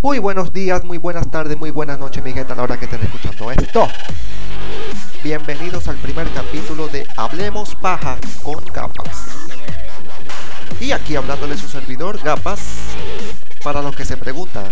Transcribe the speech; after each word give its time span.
Muy 0.00 0.20
buenos 0.20 0.52
días, 0.52 0.84
muy 0.84 0.96
buenas 0.96 1.28
tardes, 1.28 1.58
muy 1.58 1.70
buenas 1.70 1.98
noches, 1.98 2.22
mi 2.22 2.32
gente, 2.32 2.52
a 2.52 2.56
la 2.56 2.62
hora 2.62 2.78
que 2.78 2.84
estén 2.84 3.02
escuchando 3.02 3.50
esto. 3.50 3.88
Bienvenidos 5.24 5.88
al 5.88 5.96
primer 5.96 6.30
capítulo 6.30 6.86
de 6.86 7.04
Hablemos 7.16 7.74
Paja 7.74 8.16
con 8.44 8.64
Gapas. 8.66 9.26
Y 10.80 10.92
aquí 10.92 11.16
hablándole 11.16 11.56
su 11.56 11.66
servidor, 11.66 12.20
Gapas, 12.22 12.60
para 13.64 13.82
los 13.82 13.96
que 13.96 14.04
se 14.04 14.16
preguntan, 14.16 14.68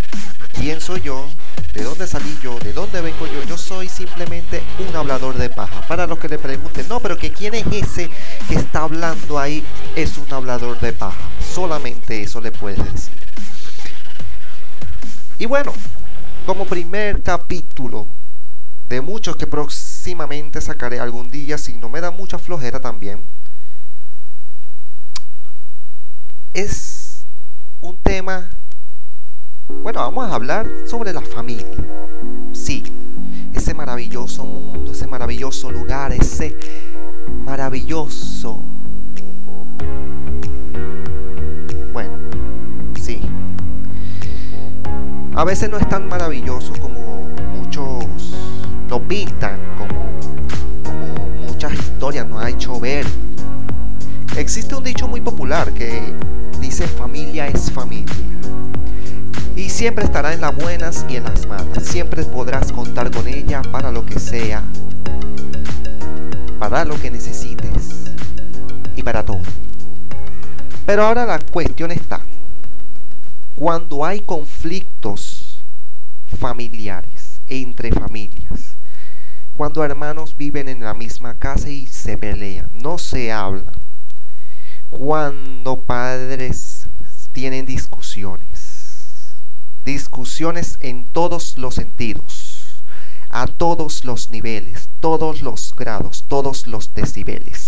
¿quién 0.53 0.81
soy 0.81 1.01
yo? 1.01 1.29
¿De 1.75 1.83
dónde 1.83 2.07
salí 2.07 2.39
yo? 2.41 2.57
¿De 2.61 2.73
dónde 2.73 3.01
vengo 3.01 3.27
yo? 3.27 3.43
Yo 3.49 3.59
soy 3.59 3.89
simplemente 3.89 4.63
un 4.89 4.95
hablador 4.95 5.35
de 5.35 5.51
paja. 5.51 5.81
Para 5.89 6.07
los 6.07 6.21
que 6.21 6.29
le 6.29 6.39
pregunten, 6.39 6.87
no, 6.89 7.01
pero 7.01 7.19
que 7.19 7.33
quién 7.33 7.55
es 7.55 7.67
ese 7.73 8.09
que 8.49 8.55
está 8.55 8.83
hablando 8.83 9.41
ahí, 9.41 9.65
es 9.97 10.19
un 10.19 10.33
hablador 10.33 10.79
de 10.79 10.93
paja. 10.93 11.19
Solamente 11.53 12.23
eso 12.23 12.41
le 12.41 12.53
puedes 12.53 12.79
decir. 12.79 13.26
Y 15.39 15.45
bueno, 15.45 15.73
como 16.47 16.65
primer 16.65 17.23
capítulo 17.23 18.07
de 18.89 19.03
muchos 19.03 19.37
que 19.37 19.47
próximamente 19.47 20.63
sacaré 20.63 20.99
algún 20.99 21.29
día, 21.29 21.59
si 21.59 21.77
no 21.77 21.91
me 21.91 22.01
da 22.01 22.11
mucha 22.11 22.39
flojera 22.39 22.81
también, 22.81 23.23
es 26.55 27.27
un 27.83 27.99
tema, 27.99 28.49
bueno, 29.83 30.01
vamos 30.01 30.27
a 30.31 30.35
hablar 30.35 30.71
sobre 30.87 31.13
la 31.13 31.21
familia. 31.21 31.67
Sí, 32.53 32.85
ese 33.53 33.75
maravilloso 33.75 34.43
mundo, 34.43 34.93
ese 34.93 35.07
maravilloso 35.07 35.71
lugar, 35.71 36.13
ese 36.13 36.57
maravilloso 37.45 38.63
a 45.37 45.45
veces 45.45 45.69
no 45.69 45.77
es 45.77 45.87
tan 45.87 46.09
maravilloso 46.09 46.73
como 46.81 47.29
muchos 47.55 48.35
lo 48.89 49.07
pintan, 49.07 49.61
como, 49.77 50.07
muchas 51.47 51.75
historias 51.75 52.27
nos 52.27 52.43
ha 52.43 52.49
hecho 52.49 52.81
ver. 52.81 53.07
Existe 54.35 54.75
un 54.75 54.83
dicho 54.83 55.07
muy 55.07 55.21
popular 55.21 55.73
que 55.73 56.01
dice 56.59 56.89
familia 56.89 57.49
es 57.49 57.71
familia. 57.71 58.15
Y 59.55 59.69
siempre 59.69 60.07
estará 60.07 60.33
en 60.33 60.41
las 60.41 60.57
buenas 60.57 61.05
y 61.09 61.17
en 61.17 61.25
las 61.25 61.47
malas. 61.47 61.83
Siempre 61.83 62.23
podrás 62.25 62.73
contar 62.73 63.11
con 63.11 63.29
ella 63.29 63.61
para 63.61 63.93
lo 63.93 64.07
que 64.07 64.19
sea. 64.19 64.63
Para 66.59 66.85
lo 66.87 66.99
que 67.01 67.11
necesites. 67.11 68.11
Y 68.95 69.03
para 69.03 69.23
todo. 69.23 69.43
Pero 70.87 71.05
ahora 71.05 71.27
la 71.27 71.39
cuestión 71.39 71.91
está 71.91 72.21
cuando 73.57 74.05
hay 74.05 74.21
conflictos 74.21 75.65
familiares 76.27 77.41
entre 77.49 77.91
familias, 77.91 78.77
cuando 79.57 79.83
hermanos 79.83 80.37
viven 80.37 80.69
en 80.69 80.81
la 80.81 80.93
misma 80.93 81.39
casa 81.39 81.71
y 81.71 81.87
se 81.87 82.19
pelean, 82.19 82.69
no 82.83 82.99
se 82.99 83.33
hablan, 83.33 83.75
cuando 84.91 85.81
padres 85.81 86.91
tienen 87.33 87.65
discusiones, 87.65 89.35
discusiones 89.87 90.77
en 90.81 91.07
todos 91.07 91.57
los 91.57 91.77
sentidos, 91.77 92.83
a 93.31 93.47
todos 93.47 94.05
los 94.05 94.31
niveles, 94.31 94.91
todos 95.01 95.41
los 95.41 95.75
grados, 95.75 96.27
todos 96.29 96.67
los 96.67 96.93
decibeles. 96.93 97.66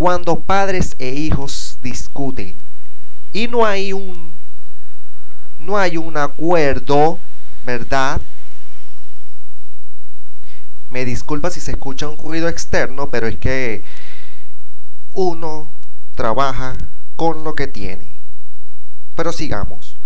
Cuando 0.00 0.40
padres 0.40 0.96
e 0.98 1.10
hijos 1.10 1.76
discuten 1.82 2.54
y 3.34 3.48
no 3.48 3.66
hay 3.66 3.92
un 3.92 4.32
no 5.58 5.76
hay 5.76 5.98
un 5.98 6.16
acuerdo, 6.16 7.18
¿verdad? 7.66 8.18
Me 10.88 11.04
disculpa 11.04 11.50
si 11.50 11.60
se 11.60 11.72
escucha 11.72 12.08
un 12.08 12.16
ruido 12.16 12.48
externo, 12.48 13.10
pero 13.10 13.26
es 13.26 13.36
que 13.36 13.82
uno 15.12 15.68
trabaja 16.14 16.78
con 17.16 17.44
lo 17.44 17.54
que 17.54 17.66
tiene. 17.66 18.08
Pero 19.16 19.32
sigamos. 19.32 19.98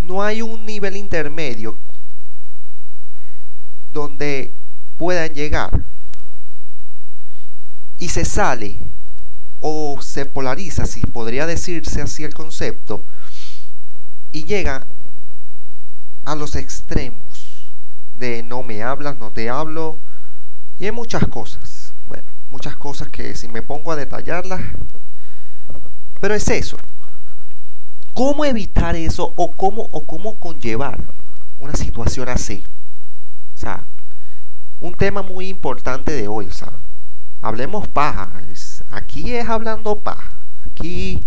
No 0.00 0.24
hay 0.24 0.42
un 0.42 0.66
nivel 0.66 0.96
intermedio 0.96 1.78
donde 3.92 4.52
puedan 4.98 5.32
llegar 5.34 5.84
y 8.00 8.08
se 8.08 8.24
sale 8.24 8.80
o 9.60 9.96
se 10.00 10.26
polariza, 10.26 10.86
si 10.86 11.00
podría 11.00 11.46
decirse 11.46 12.02
así 12.02 12.24
el 12.24 12.34
concepto, 12.34 13.04
y 14.32 14.44
llega 14.44 14.86
a 16.24 16.34
los 16.34 16.56
extremos 16.56 17.70
de 18.18 18.42
no 18.42 18.62
me 18.62 18.82
hablas, 18.82 19.18
no 19.18 19.30
te 19.30 19.48
hablo, 19.48 19.98
y 20.78 20.84
hay 20.84 20.92
muchas 20.92 21.26
cosas, 21.28 21.94
bueno, 22.08 22.28
muchas 22.50 22.76
cosas 22.76 23.08
que 23.08 23.34
si 23.34 23.48
me 23.48 23.62
pongo 23.62 23.92
a 23.92 23.96
detallarlas, 23.96 24.60
pero 26.20 26.34
es 26.34 26.48
eso. 26.48 26.76
¿Cómo 28.14 28.44
evitar 28.46 28.96
eso 28.96 29.34
o 29.36 29.52
cómo, 29.52 29.88
o 29.92 30.06
cómo 30.06 30.38
conllevar 30.38 31.04
una 31.58 31.74
situación 31.74 32.30
así? 32.30 32.64
O 33.54 33.58
sea, 33.58 33.84
un 34.80 34.94
tema 34.94 35.22
muy 35.22 35.48
importante 35.48 36.12
de 36.12 36.26
hoy, 36.26 36.46
o 36.46 36.52
sea, 36.52 36.72
hablemos 37.42 37.88
paja, 37.88 38.42
aquí 38.90 39.34
es 39.34 39.48
hablando 39.48 40.00
paja, 40.00 40.36
aquí 40.70 41.22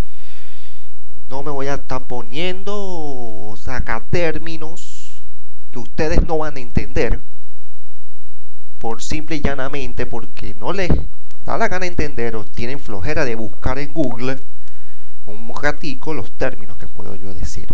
no 1.29 1.43
me 1.43 1.51
voy 1.51 1.67
a 1.67 1.75
estar 1.75 2.05
poniendo 2.05 2.73
o 2.75 3.55
sacar 3.57 4.05
términos 4.09 5.23
que 5.71 5.79
ustedes 5.79 6.23
no 6.25 6.39
van 6.39 6.57
a 6.57 6.59
entender 6.59 7.21
por 8.79 9.01
simple 9.01 9.35
y 9.35 9.41
llanamente 9.41 10.05
porque 10.05 10.55
no 10.55 10.73
les 10.73 10.89
da 11.45 11.57
la 11.57 11.67
gana 11.67 11.85
entender 11.85 12.35
o 12.35 12.45
tienen 12.45 12.79
flojera 12.79 13.25
de 13.25 13.35
buscar 13.35 13.77
en 13.77 13.93
Google 13.93 14.39
un 15.25 15.53
ratico 15.61 16.13
los 16.13 16.31
términos 16.31 16.77
que 16.77 16.87
puedo 16.87 17.15
yo 17.15 17.33
decir. 17.33 17.67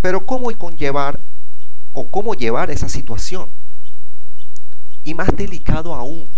Pero 0.00 0.26
cómo 0.26 0.50
conllevar 0.58 1.20
o 1.92 2.08
cómo 2.08 2.34
llevar 2.34 2.70
esa 2.70 2.88
situación 2.88 3.48
y 5.04 5.14
más 5.14 5.28
delicado 5.34 5.94
aún, 5.94 6.28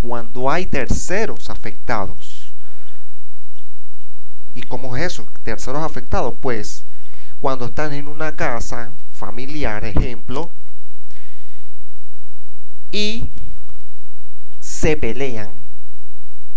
cuando 0.00 0.50
hay 0.50 0.66
terceros 0.66 1.50
afectados. 1.50 2.52
¿Y 4.54 4.62
cómo 4.62 4.96
es 4.96 5.04
eso? 5.04 5.26
Terceros 5.42 5.82
afectados, 5.82 6.34
pues 6.40 6.84
cuando 7.40 7.66
están 7.66 7.92
en 7.92 8.08
una 8.08 8.34
casa 8.34 8.92
familiar, 9.12 9.84
ejemplo, 9.84 10.50
y 12.90 13.30
se 14.60 14.96
pelean, 14.96 15.50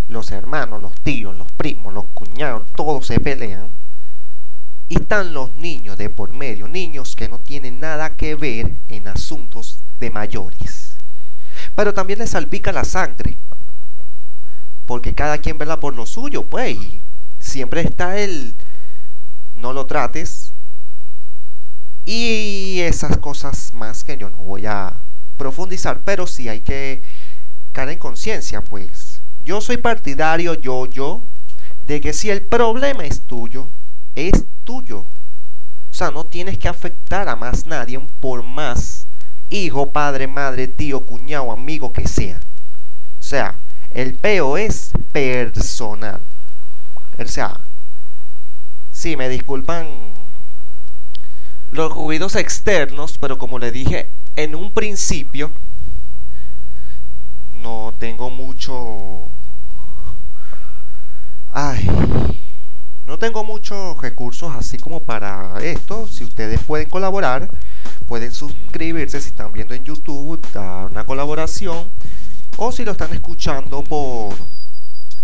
los 0.08 0.32
hermanos, 0.32 0.82
los 0.82 0.96
tíos, 1.02 1.38
los 1.38 1.52
primos, 1.52 1.94
los 1.94 2.06
cuñados, 2.14 2.66
todos 2.74 3.08
se 3.08 3.20
pelean, 3.20 3.70
y 4.88 4.96
están 4.96 5.34
los 5.34 5.56
niños 5.56 5.98
de 5.98 6.10
por 6.10 6.34
medio, 6.34 6.68
niños 6.68 7.16
que 7.16 7.30
no 7.30 7.40
tienen 7.40 7.80
nada 7.80 8.16
que 8.16 8.36
ver 8.36 8.76
en 8.90 9.08
asuntos 9.08 9.82
de 10.00 10.10
mayores 10.10 10.91
pero 11.76 11.94
también 11.94 12.20
le 12.20 12.28
salpica 12.28 12.72
la 12.72 12.84
sangre. 12.84 13.38
Porque 14.86 15.14
cada 15.14 15.38
quien 15.38 15.58
vela 15.58 15.80
por 15.80 15.96
lo 15.96 16.06
suyo, 16.06 16.46
pues. 16.48 16.78
siempre 17.40 17.82
está 17.82 18.18
el 18.18 18.56
no 19.56 19.74
lo 19.74 19.86
trates. 19.86 20.54
Y 22.06 22.80
esas 22.82 23.18
cosas 23.18 23.74
más 23.74 24.04
que 24.04 24.18
yo 24.18 24.30
no 24.30 24.38
voy 24.38 24.66
a 24.66 24.96
profundizar, 25.38 26.02
pero 26.04 26.28
sí 26.28 26.50
hay 26.50 26.62
que 26.62 27.02
caer 27.72 27.90
en 27.90 28.00
conciencia, 28.00 28.64
pues. 28.64 29.22
Yo 29.46 29.62
soy 29.62 29.78
partidario, 29.78 30.56
yo, 30.56 30.88
yo, 30.88 31.24
de 31.88 32.02
que 32.02 32.14
si 32.14 32.30
el 32.30 32.42
problema 32.42 33.06
es 33.06 33.22
tuyo, 33.22 33.70
es 34.16 34.46
tuyo. 34.64 35.00
O 35.00 35.94
sea, 35.94 36.12
no 36.12 36.26
tienes 36.26 36.58
que 36.58 36.68
afectar 36.68 37.28
a 37.30 37.36
más 37.36 37.66
nadie 37.66 38.00
por 38.20 38.44
más 38.44 39.08
hijo, 39.52 39.92
padre, 39.92 40.26
madre, 40.28 40.68
tío, 40.68 41.06
cuñado, 41.06 41.52
amigo 41.52 41.94
que 41.94 42.08
sea. 42.08 42.40
O 43.20 43.24
sea, 43.24 43.56
el 43.92 44.16
peo 44.16 44.58
es 44.58 44.94
personal. 45.12 46.22
O 47.20 47.28
sea, 47.28 47.60
sí, 48.92 49.16
me 49.16 49.30
disculpan 49.30 49.88
los 51.72 51.94
ruidos 51.94 52.36
externos, 52.36 53.18
pero 53.20 53.38
como 53.38 53.60
le 53.60 53.72
dije 53.72 54.10
en 54.36 54.56
un 54.56 54.72
principio, 54.72 55.52
no 57.62 57.94
tengo 58.00 58.30
mucho... 58.30 59.28
Ay, 61.54 61.86
no 63.06 63.20
tengo 63.20 63.44
muchos 63.44 64.02
recursos 64.02 64.56
así 64.56 64.78
como 64.78 65.04
para 65.04 65.60
esto. 65.62 66.08
Si 66.08 66.24
ustedes 66.24 66.62
pueden 66.64 66.90
colaborar, 66.90 67.50
pueden 68.08 68.32
suscribirse 68.32 69.22
si 69.22 69.30
están 69.30 69.54
viendo 69.54 69.74
en 69.74 69.84
YouTube, 69.84 70.42
dar 70.54 70.88
una 70.88 71.06
colaboración 71.06 71.90
o 72.58 72.72
si 72.72 72.86
lo 72.86 72.92
están 72.92 73.14
escuchando 73.14 73.84
por 73.84 74.36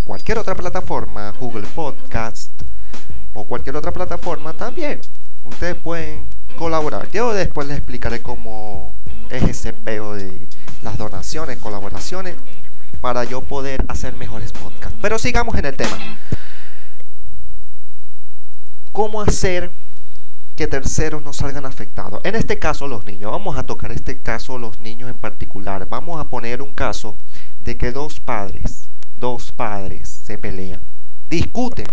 cualquier 0.05 0.39
otra 0.39 0.55
plataforma, 0.55 1.31
Google 1.39 1.67
Podcast 1.67 2.51
o 3.33 3.45
cualquier 3.45 3.75
otra 3.75 3.91
plataforma, 3.91 4.53
también 4.53 5.01
ustedes 5.43 5.75
pueden 5.75 6.27
colaborar. 6.57 7.09
Yo 7.11 7.33
después 7.33 7.67
les 7.67 7.77
explicaré 7.77 8.21
cómo 8.21 8.95
es 9.29 9.43
ese 9.43 9.73
peo 9.73 10.15
de 10.15 10.47
las 10.81 10.97
donaciones, 10.97 11.57
colaboraciones, 11.59 12.35
para 13.01 13.23
yo 13.23 13.41
poder 13.41 13.85
hacer 13.87 14.15
mejores 14.15 14.51
podcasts. 14.51 14.97
Pero 15.01 15.19
sigamos 15.19 15.55
en 15.55 15.65
el 15.65 15.75
tema. 15.75 15.97
¿Cómo 18.91 19.21
hacer 19.21 19.71
que 20.57 20.67
terceros 20.67 21.23
no 21.23 21.31
salgan 21.31 21.65
afectados? 21.65 22.19
En 22.25 22.35
este 22.35 22.59
caso 22.59 22.87
los 22.87 23.05
niños. 23.05 23.31
Vamos 23.31 23.57
a 23.57 23.63
tocar 23.63 23.93
este 23.93 24.21
caso 24.21 24.57
los 24.57 24.81
niños 24.81 25.09
en 25.09 25.17
particular. 25.17 25.87
Vamos 25.87 26.19
a 26.19 26.29
poner 26.29 26.61
un 26.61 26.73
caso 26.73 27.15
de 27.63 27.77
que 27.77 27.93
dos 27.93 28.19
padres, 28.19 28.89
dos 29.17 29.53
padres 29.53 30.09
se 30.09 30.37
pelean, 30.37 30.81
discuten 31.29 31.87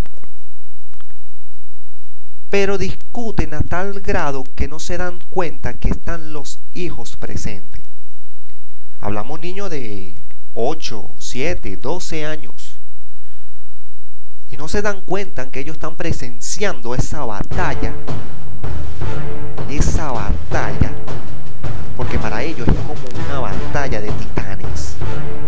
pero 2.55 2.79
discuten 2.79 3.53
a 3.53 3.63
tal 3.63 4.01
grado 4.01 4.45
que 4.55 4.69
no 4.69 4.79
se 4.79 4.97
dan 4.97 5.19
cuenta 5.29 5.75
que 5.75 5.89
están 5.89 6.33
los 6.33 6.61
hijos 6.73 7.17
presentes. 7.17 7.83
Hablamos 9.01 9.41
niños 9.41 9.71
de 9.71 10.15
8, 10.55 11.11
7, 11.19 11.77
12 11.77 12.25
años. 12.25 12.79
Y 14.53 14.57
no 14.57 14.69
se 14.69 14.83
dan 14.83 15.01
cuenta 15.01 15.51
que 15.51 15.59
ellos 15.59 15.75
están 15.75 15.97
presenciando 15.97 16.95
esa 16.95 17.25
batalla. 17.25 17.93
Esa 19.71 20.13
batalla. 20.13 20.93
Porque 21.97 22.19
para 22.19 22.43
ellos 22.43 22.67
es 22.69 22.75
como 22.75 23.01
una 23.27 23.41
batalla 23.41 24.01
de 24.01 24.11
titanes. 24.13 24.97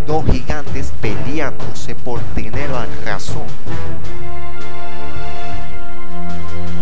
Dos 0.07 0.25
gigantes 0.27 0.93
peleándose 1.01 1.95
por 1.95 2.21
tener 2.35 2.71
la 2.71 2.87
razón 3.05 3.47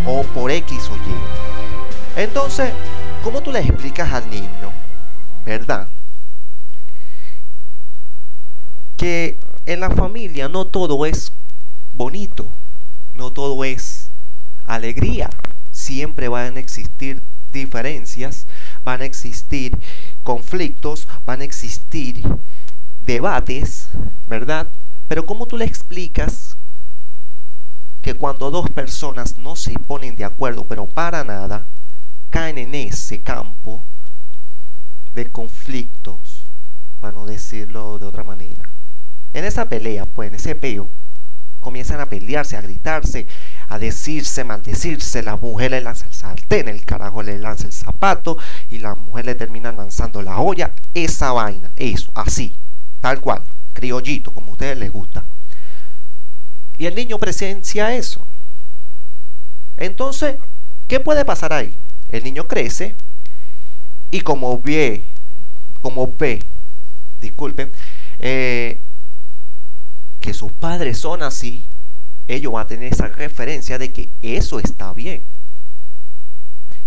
o 0.07 0.23
por 0.23 0.51
X 0.51 0.91
o 0.91 0.97
Y. 0.97 2.23
Entonces, 2.23 2.73
¿cómo 3.23 3.43
tú 3.43 3.53
le 3.53 3.61
explicas 3.61 4.13
al 4.13 4.29
niño, 4.31 4.73
verdad? 5.45 5.89
Que 8.97 9.37
en 9.67 9.81
la 9.81 9.91
familia 9.91 10.49
no 10.49 10.67
todo 10.67 11.07
es 11.07 11.33
bonito, 11.97 12.49
no 13.15 13.33
todo 13.33 13.65
es 13.65 14.11
alegría. 14.67 15.31
Siempre 15.85 16.29
van 16.29 16.57
a 16.57 16.61
existir 16.61 17.21
diferencias, 17.53 18.47
van 18.87 19.03
a 19.03 19.05
existir 19.05 19.79
conflictos, 20.23 21.07
van 21.27 21.43
a 21.43 21.45
existir 21.45 22.23
debates, 23.05 23.91
¿verdad? 24.27 24.67
Pero 25.09 25.27
¿cómo 25.27 25.45
tú 25.45 25.59
le 25.59 25.67
explicas 25.67 26.57
que 28.01 28.15
cuando 28.15 28.51
dos 28.51 28.71
personas 28.71 29.37
no 29.37 29.57
se 29.57 29.75
ponen 29.75 30.17
de 30.17 30.25
acuerdo, 30.25 30.65
pero 30.65 30.87
para 30.87 31.23
nada, 31.23 31.67
caen 32.31 32.57
en 32.57 32.75
ese 32.75 33.21
campo 33.21 33.83
de 35.15 35.31
conflictos, 35.31 36.45
para 37.03 37.13
no 37.13 37.27
decirlo 37.27 37.99
de 37.99 38.07
otra 38.07 38.25
manera. 38.25 38.71
En 39.35 39.45
esa 39.45 39.69
pelea, 39.69 40.07
pues, 40.07 40.29
en 40.29 40.37
ese 40.37 40.55
peo, 40.55 40.89
comienzan 41.61 42.01
a 42.01 42.07
pelearse, 42.07 42.57
a 42.57 42.61
gritarse, 42.61 43.27
a 43.69 43.79
decirse, 43.79 44.45
maldecirse. 44.45 45.23
La 45.23 45.37
mujer 45.37 45.73
le 45.73 45.81
lanza 45.81 46.07
el 46.07 46.13
sartén, 46.13 46.69
el 46.69 46.85
carajo 46.85 47.23
le 47.23 47.39
lanza 47.39 47.67
el 47.67 47.73
zapato 47.73 48.39
y 48.71 48.79
la 48.79 48.95
mujer 48.95 49.27
le 49.27 49.35
termina 49.35 49.73
lanzando 49.73 50.23
la 50.23 50.39
olla. 50.39 50.73
Esa 50.95 51.33
vaina, 51.33 51.73
eso, 51.77 52.11
así, 52.15 52.57
tal 53.01 53.21
cual, 53.21 53.43
criollito, 53.73 54.33
como 54.33 54.49
a 54.49 54.53
ustedes 54.53 54.79
les 54.79 54.91
gusta. 54.91 55.25
Y 56.79 56.87
el 56.87 56.95
niño 56.95 57.19
presencia 57.19 57.95
eso. 57.95 58.27
Entonces, 59.77 60.37
¿qué 60.89 61.01
puede 61.01 61.25
pasar 61.25 61.53
ahí? 61.53 61.77
El 62.09 62.25
niño 62.25 62.47
crece 62.47 62.95
y 64.11 64.21
como 64.21 64.61
ve, 64.61 65.05
como 65.83 66.13
ve, 66.17 66.41
disculpen, 67.21 67.73
eh, 68.21 68.79
que 70.21 70.33
sus 70.33 70.53
padres 70.53 70.99
son 70.99 71.23
así, 71.23 71.67
ellos 72.29 72.53
van 72.53 72.65
a 72.65 72.67
tener 72.67 72.93
esa 72.93 73.09
referencia 73.09 73.79
de 73.79 73.93
que 73.93 74.09
eso 74.23 74.59
está 74.59 74.93
bien. 74.93 75.23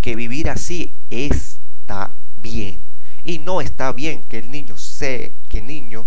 Que 0.01 0.15
vivir 0.15 0.49
así 0.49 0.93
está 1.09 2.11
bien. 2.41 2.79
Y 3.23 3.39
no 3.39 3.61
está 3.61 3.91
bien 3.91 4.23
que 4.23 4.39
el 4.39 4.49
niño 4.49 4.77
se, 4.77 5.33
que 5.49 5.59
el 5.59 5.67
niño 5.67 6.05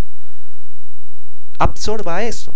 absorba 1.58 2.22
eso. 2.22 2.52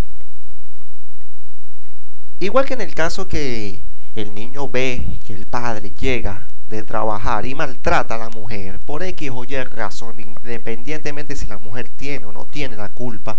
Igual 2.40 2.64
que 2.64 2.74
en 2.74 2.80
el 2.80 2.94
caso 2.94 3.28
que 3.28 3.80
el 4.14 4.34
niño 4.34 4.68
ve 4.68 5.18
que 5.24 5.34
el 5.34 5.46
padre 5.46 5.90
llega 5.90 6.46
de 6.68 6.82
trabajar 6.82 7.46
y 7.46 7.54
maltrata 7.54 8.14
a 8.14 8.18
la 8.18 8.30
mujer 8.30 8.80
por 8.80 9.02
X 9.02 9.30
o 9.32 9.44
Y 9.44 9.62
razón, 9.64 10.18
independientemente 10.20 11.36
si 11.36 11.46
la 11.46 11.58
mujer 11.58 11.88
tiene 11.88 12.24
o 12.26 12.32
no 12.32 12.46
tiene 12.46 12.76
la 12.76 12.88
culpa, 12.88 13.38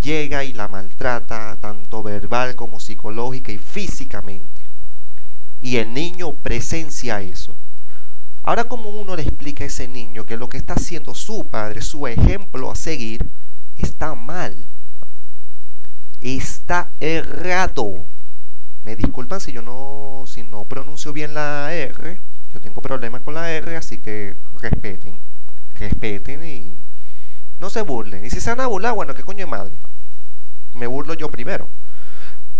llega 0.00 0.44
y 0.44 0.52
la 0.52 0.68
maltrata 0.68 1.56
tanto 1.60 2.02
verbal 2.02 2.56
como 2.56 2.80
psicológica 2.80 3.52
y 3.52 3.58
físicamente. 3.58 4.62
Y 5.62 5.76
el 5.76 5.92
niño 5.92 6.32
presencia 6.34 7.20
eso. 7.20 7.54
Ahora, 8.42 8.64
como 8.64 8.88
uno 8.88 9.14
le 9.16 9.22
explica 9.22 9.64
a 9.64 9.66
ese 9.66 9.86
niño 9.86 10.24
que 10.24 10.36
lo 10.36 10.48
que 10.48 10.56
está 10.56 10.74
haciendo 10.74 11.14
su 11.14 11.44
padre, 11.48 11.82
su 11.82 12.06
ejemplo 12.06 12.70
a 12.70 12.74
seguir, 12.74 13.28
está 13.76 14.14
mal? 14.14 14.66
está 16.22 16.90
errado. 17.00 18.04
Me 18.84 18.96
disculpan 18.96 19.40
si 19.40 19.52
yo 19.52 19.62
no, 19.62 20.24
si 20.26 20.42
no 20.42 20.64
pronuncio 20.64 21.12
bien 21.12 21.34
la 21.34 21.72
R. 21.72 22.20
Yo 22.52 22.60
tengo 22.60 22.82
problemas 22.82 23.22
con 23.22 23.34
la 23.34 23.50
R, 23.50 23.76
así 23.76 23.98
que 23.98 24.36
respeten. 24.60 25.18
Respeten 25.74 26.44
y 26.44 26.74
no 27.58 27.70
se 27.70 27.82
burlen. 27.82 28.24
Y 28.24 28.30
si 28.30 28.40
se 28.40 28.50
van 28.50 28.60
a 28.60 28.66
burlar, 28.66 28.94
bueno, 28.94 29.14
¿qué 29.14 29.22
coño 29.22 29.46
burlo 29.46 29.59
yo 31.20 31.30
primero. 31.30 31.68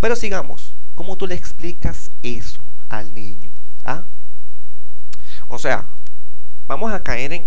Pero 0.01 0.15
sigamos. 0.15 0.75
¿Cómo 0.95 1.17
tú 1.17 1.27
le 1.27 1.35
explicas 1.35 2.11
eso 2.23 2.61
al 2.91 3.15
niño? 3.15 3.51
¿Ah? 3.85 4.05
O 5.49 5.59
sea, 5.59 5.87
vamos 6.69 6.93
a 6.93 7.03
caer 7.03 7.33
en, 7.33 7.47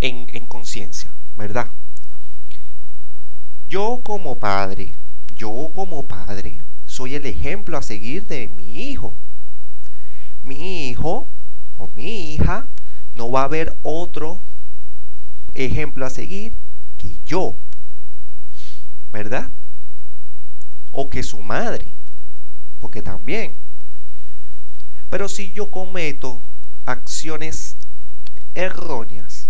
en, 0.00 0.26
en 0.32 0.46
conciencia, 0.46 1.10
¿verdad? 1.36 1.68
Yo 3.68 4.00
como 4.02 4.36
padre, 4.36 4.94
yo 5.36 5.70
como 5.74 6.04
padre 6.04 6.62
soy 6.86 7.14
el 7.14 7.26
ejemplo 7.26 7.76
a 7.76 7.82
seguir 7.82 8.26
de 8.26 8.48
mi 8.48 8.88
hijo. 8.88 9.12
Mi 10.44 10.88
hijo 10.88 11.28
o 11.78 11.88
mi 11.94 12.32
hija 12.34 12.66
no 13.16 13.30
va 13.30 13.42
a 13.42 13.44
haber 13.44 13.76
otro 13.82 14.40
ejemplo 15.54 16.06
a 16.06 16.10
seguir 16.10 16.54
que 16.96 17.16
yo. 17.26 17.54
¿Verdad? 19.12 19.50
O 20.96 21.10
que 21.10 21.22
su 21.22 21.40
madre. 21.40 21.88
Porque 22.80 23.02
también. 23.02 23.54
Pero 25.10 25.28
si 25.28 25.52
yo 25.52 25.70
cometo 25.70 26.40
acciones 26.86 27.76
erróneas, 28.54 29.48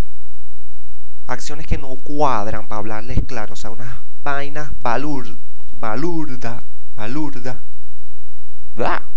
acciones 1.26 1.66
que 1.66 1.78
no 1.78 1.94
cuadran, 1.96 2.66
para 2.66 2.78
hablarles 2.78 3.20
claro, 3.26 3.52
o 3.52 3.56
sea, 3.56 3.70
unas 3.70 3.94
vainas 4.22 4.70
balur, 4.82 5.36
balurda, 5.78 6.62
balurda. 6.96 7.60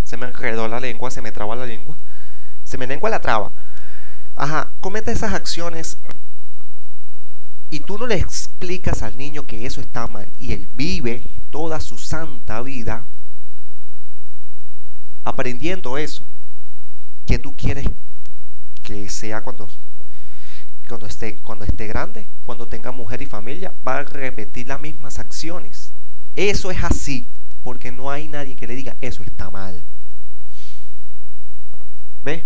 Se 0.04 0.18
me 0.18 0.28
enredó 0.28 0.68
la 0.68 0.80
lengua, 0.80 1.10
se 1.12 1.22
me 1.22 1.32
traba 1.32 1.56
la 1.56 1.66
lengua. 1.66 1.96
Se 2.64 2.78
me 2.78 2.88
lengua 2.88 3.10
la 3.10 3.22
traba. 3.22 3.52
Ajá, 4.36 4.70
comete 4.82 5.12
esas 5.12 5.34
acciones 5.34 5.98
y 7.70 7.80
tú 7.82 7.98
no 7.98 8.08
le 8.08 8.16
explicas 8.16 9.04
al 9.04 9.18
niño 9.18 9.46
que 9.46 9.66
eso 9.66 9.82
está 9.82 10.08
mal 10.08 10.30
y 10.40 10.54
él 10.54 10.68
vive 10.76 11.24
toda 11.52 11.80
su 11.80 11.98
santa 11.98 12.62
vida 12.62 13.06
aprendiendo 15.26 15.98
eso. 15.98 16.24
que 17.26 17.38
tú 17.38 17.54
quieres 17.58 17.86
que 18.84 19.10
sea 19.10 19.44
cuando, 19.44 19.68
cuando, 20.88 21.08
esté, 21.08 21.36
cuando 21.40 21.66
esté 21.66 21.88
grande? 21.88 22.26
Cuando 22.46 22.68
tenga 22.70 22.94
mujer 22.94 23.22
y 23.22 23.26
familia, 23.26 23.74
va 23.86 23.98
a 23.98 24.04
repetir 24.04 24.70
las 24.70 24.80
mismas 24.80 25.20
acciones. 25.20 25.92
Eso 26.38 26.72
es 26.72 26.82
así, 26.82 27.28
porque 27.64 27.92
no 27.92 28.10
hay 28.10 28.30
nadie 28.30 28.56
que 28.56 28.66
le 28.66 28.76
diga 28.76 28.96
eso 29.02 29.24
está 29.24 29.50
mal. 29.50 29.84
¿Ve? 32.24 32.46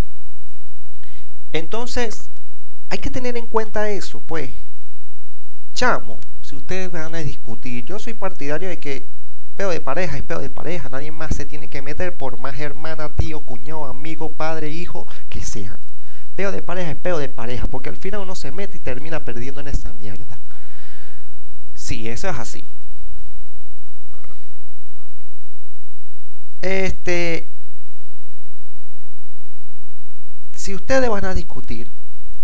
Entonces, 1.54 2.32
hay 2.90 2.98
que 2.98 3.12
tener 3.12 3.38
en 3.38 3.46
cuenta 3.46 3.90
eso, 3.92 4.20
pues. 4.22 4.50
Chamo, 5.81 6.19
si 6.43 6.55
ustedes 6.55 6.91
van 6.91 7.15
a 7.15 7.23
discutir, 7.23 7.83
yo 7.85 7.97
soy 7.97 8.13
partidario 8.13 8.69
de 8.69 8.77
que 8.77 9.07
peo 9.57 9.71
de 9.71 9.81
pareja 9.81 10.15
es 10.15 10.21
peo 10.21 10.38
de 10.38 10.51
pareja, 10.51 10.89
nadie 10.89 11.09
más 11.09 11.35
se 11.35 11.43
tiene 11.43 11.69
que 11.71 11.81
meter 11.81 12.15
por 12.15 12.39
más 12.39 12.59
hermana, 12.59 13.09
tío, 13.15 13.39
cuñado, 13.39 13.85
amigo, 13.85 14.31
padre, 14.31 14.69
hijo, 14.69 15.07
que 15.27 15.41
sea. 15.41 15.79
Peo 16.35 16.51
de 16.51 16.61
pareja 16.61 16.91
es 16.91 16.97
peo 16.97 17.17
de 17.17 17.29
pareja, 17.29 17.65
porque 17.65 17.89
al 17.89 17.97
final 17.97 18.19
uno 18.21 18.35
se 18.35 18.51
mete 18.51 18.77
y 18.77 18.79
termina 18.79 19.25
perdiendo 19.25 19.59
en 19.59 19.69
esa 19.69 19.91
mierda. 19.93 20.38
Sí, 21.73 22.09
eso 22.09 22.29
es 22.29 22.38
así. 22.38 22.63
Este, 26.61 27.47
si 30.53 30.75
ustedes 30.75 31.09
van 31.09 31.25
a 31.25 31.33
discutir, 31.33 31.89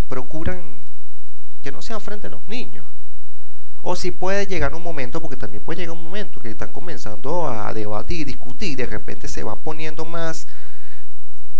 procuran 0.08 0.78
que 1.62 1.70
no 1.70 1.82
sea 1.82 2.00
frente 2.00 2.26
a 2.26 2.30
los 2.30 2.42
niños. 2.48 2.84
O 3.82 3.96
si 3.96 4.10
puede 4.10 4.46
llegar 4.46 4.74
un 4.74 4.82
momento, 4.82 5.20
porque 5.20 5.36
también 5.36 5.62
puede 5.62 5.80
llegar 5.80 5.96
un 5.96 6.04
momento 6.04 6.40
que 6.40 6.50
están 6.50 6.72
comenzando 6.72 7.46
a 7.46 7.72
debatir, 7.72 8.26
discutir, 8.26 8.76
de 8.76 8.86
repente 8.86 9.28
se 9.28 9.44
va 9.44 9.56
poniendo 9.56 10.04
más, 10.04 10.48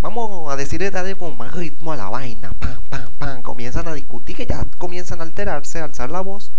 vamos 0.01 0.53
a 0.53 0.57
decirle, 0.57 0.91
darle 0.91 1.17
como 1.17 1.37
más 1.37 1.55
ritmo 1.55 1.93
a 1.93 1.97
la 1.97 2.09
vaina, 2.09 2.53
pam, 2.55 2.83
pam, 2.89 3.13
pam, 3.19 3.43
comienzan 3.43 3.89
a 3.89 3.95
discutir, 3.95 4.37
que 4.37 4.47
ya 4.47 4.67
comienzan 4.79 5.21
a 5.21 5.25
alterarse, 5.25 5.81
a 5.81 5.85
alzar 5.85 6.11
la 6.11 6.21
voz, 6.21 6.53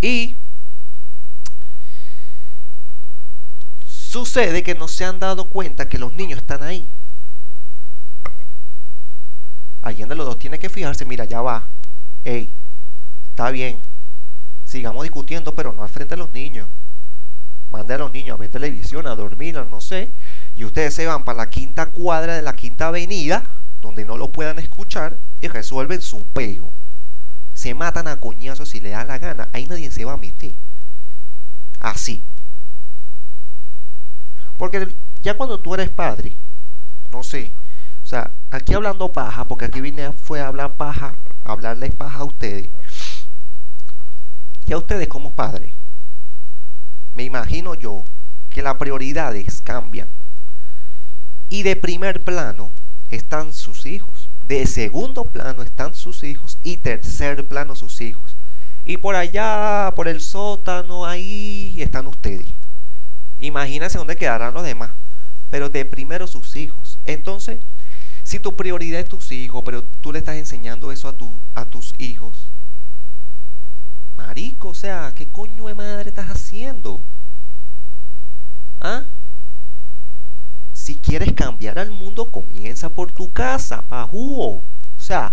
y 0.00 0.36
sucede 3.86 4.62
que 4.62 4.74
no 4.74 4.88
se 4.88 5.04
han 5.04 5.18
dado 5.18 5.48
cuenta 5.48 5.88
que 5.88 5.98
los 5.98 6.14
niños 6.14 6.38
están 6.38 6.62
ahí. 6.62 6.88
Alguien 9.82 10.08
de 10.08 10.14
los 10.14 10.26
dos 10.26 10.38
tiene 10.38 10.58
que 10.58 10.68
fijarse, 10.68 11.04
mira, 11.04 11.24
ya 11.24 11.42
va, 11.42 11.68
hey, 12.24 12.52
está 13.30 13.50
bien, 13.50 13.80
sigamos 14.72 15.02
discutiendo, 15.02 15.54
pero 15.54 15.72
no 15.72 15.82
al 15.82 15.88
frente 15.88 16.16
de 16.16 16.18
los 16.22 16.32
niños. 16.32 16.66
Mande 17.70 17.94
a 17.94 17.98
los 17.98 18.12
niños 18.12 18.34
a 18.34 18.40
ver 18.40 18.50
televisión, 18.50 19.06
a 19.06 19.14
dormir, 19.14 19.54
no 19.70 19.80
sé. 19.80 20.12
Y 20.56 20.64
ustedes 20.64 20.94
se 20.94 21.06
van 21.06 21.24
para 21.24 21.38
la 21.38 21.50
quinta 21.50 21.86
cuadra 21.86 22.34
de 22.34 22.42
la 22.42 22.54
quinta 22.54 22.88
avenida, 22.88 23.44
donde 23.80 24.04
no 24.04 24.16
lo 24.16 24.32
puedan 24.32 24.58
escuchar, 24.58 25.18
y 25.40 25.48
resuelven 25.48 26.00
su 26.00 26.24
peo. 26.24 26.70
Se 27.54 27.74
matan 27.74 28.08
a 28.08 28.18
coñazos 28.18 28.70
si 28.70 28.80
le 28.80 28.90
da 28.90 29.04
la 29.04 29.18
gana. 29.18 29.48
Ahí 29.52 29.66
nadie 29.66 29.90
se 29.90 30.04
va 30.04 30.14
a 30.14 30.16
meter. 30.16 30.52
Así. 31.80 32.22
Porque 34.56 34.94
ya 35.22 35.36
cuando 35.36 35.60
tú 35.60 35.74
eres 35.74 35.90
padre, 35.90 36.36
no 37.10 37.22
sé, 37.22 37.52
o 38.02 38.06
sea, 38.06 38.30
aquí 38.50 38.74
hablando 38.74 39.12
paja, 39.12 39.46
porque 39.46 39.66
aquí 39.66 39.80
vine 39.80 40.12
fue 40.12 40.40
a 40.40 40.48
hablar 40.48 40.74
paja, 40.74 41.14
a 41.44 41.52
hablarles 41.52 41.94
paja 41.94 42.20
a 42.20 42.24
ustedes. 42.24 42.68
Ya 44.66 44.76
ustedes 44.76 45.08
como 45.08 45.32
padres, 45.32 45.72
me 47.14 47.24
imagino 47.24 47.74
yo 47.74 48.04
que 48.50 48.62
las 48.62 48.76
prioridades 48.76 49.60
cambian. 49.62 50.08
Y 51.48 51.62
de 51.64 51.76
primer 51.76 52.22
plano 52.22 52.70
están 53.10 53.52
sus 53.52 53.86
hijos. 53.86 54.28
De 54.46 54.66
segundo 54.66 55.24
plano 55.24 55.62
están 55.62 55.94
sus 55.94 56.24
hijos. 56.24 56.58
Y 56.62 56.78
tercer 56.78 57.46
plano 57.46 57.74
sus 57.74 58.00
hijos. 58.00 58.36
Y 58.84 58.96
por 58.96 59.14
allá, 59.14 59.92
por 59.94 60.08
el 60.08 60.20
sótano, 60.20 61.04
ahí 61.06 61.76
están 61.80 62.06
ustedes. 62.06 62.48
Imagínense 63.38 63.98
dónde 63.98 64.16
quedarán 64.16 64.54
los 64.54 64.62
demás. 64.62 64.90
Pero 65.50 65.68
de 65.68 65.84
primero 65.84 66.26
sus 66.26 66.56
hijos. 66.56 66.98
Entonces, 67.04 67.60
si 68.22 68.38
tu 68.38 68.56
prioridad 68.56 69.00
es 69.00 69.08
tus 69.08 69.32
hijos, 69.32 69.62
pero 69.64 69.84
tú 70.00 70.12
le 70.12 70.20
estás 70.20 70.36
enseñando 70.36 70.92
eso 70.92 71.08
a, 71.08 71.12
tu, 71.12 71.30
a 71.54 71.64
tus 71.64 71.94
hijos, 71.98 72.48
Marico, 74.26 74.68
o 74.68 74.74
sea, 74.74 75.12
¿qué 75.16 75.26
coño 75.26 75.66
de 75.66 75.74
madre 75.74 76.10
estás 76.10 76.30
haciendo? 76.30 77.00
¿Ah? 78.80 79.02
Si 80.72 80.94
quieres 80.94 81.32
cambiar 81.32 81.80
al 81.80 81.90
mundo, 81.90 82.30
comienza 82.30 82.88
por 82.88 83.10
tu 83.10 83.32
casa, 83.32 83.82
pajúo. 83.82 84.58
O 84.58 84.62
sea, 84.96 85.32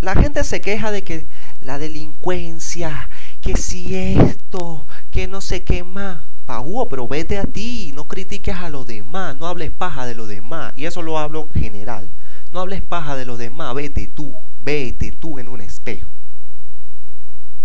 la 0.00 0.16
gente 0.16 0.42
se 0.42 0.60
queja 0.60 0.90
de 0.90 1.04
que 1.04 1.28
la 1.60 1.78
delincuencia, 1.78 3.08
que 3.40 3.56
si 3.56 3.96
esto, 3.96 4.84
que 5.12 5.28
no 5.28 5.40
sé 5.40 5.62
qué 5.62 5.84
más. 5.84 6.24
Pajúo, 6.44 6.88
pero 6.88 7.06
vete 7.06 7.38
a 7.38 7.44
ti, 7.44 7.92
no 7.94 8.08
critiques 8.08 8.56
a 8.56 8.68
los 8.68 8.84
demás, 8.84 9.36
no 9.36 9.46
hables 9.46 9.70
paja 9.70 10.06
de 10.06 10.16
los 10.16 10.26
demás. 10.26 10.72
Y 10.74 10.86
eso 10.86 11.02
lo 11.02 11.18
hablo 11.18 11.48
general. 11.54 12.10
No 12.52 12.60
hables 12.60 12.82
paja 12.82 13.14
de 13.14 13.26
los 13.26 13.38
demás, 13.38 13.74
vete 13.74 14.08
tú, 14.08 14.34
vete 14.64 15.12
tú 15.12 15.38
en 15.38 15.48
un 15.48 15.60
espejo. 15.60 16.17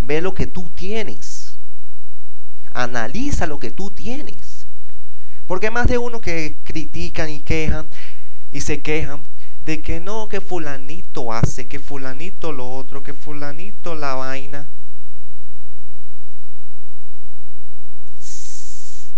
Ve 0.06 0.22
lo 0.22 0.34
que 0.34 0.48
tú 0.48 0.70
tienes. 0.70 1.58
Analiza 2.74 3.48
lo 3.48 3.60
que 3.60 3.72
tú 3.72 3.92
tienes. 3.92 4.68
Porque 5.48 5.72
más 5.72 5.88
de 5.88 5.98
uno 5.98 6.20
que 6.20 6.56
critican 6.64 7.30
y 7.30 7.42
quejan 7.42 7.88
y 8.52 8.62
se 8.62 8.82
quejan 8.82 9.22
de 9.66 9.82
que 9.82 10.00
no, 10.00 10.28
que 10.28 10.42
fulanito 10.42 11.32
hace, 11.32 11.68
que 11.68 11.80
fulanito 11.80 12.52
lo 12.52 12.70
otro, 12.70 13.04
que 13.04 13.14
fulanito 13.14 13.96
la 13.96 14.16
vaina. 14.16 14.68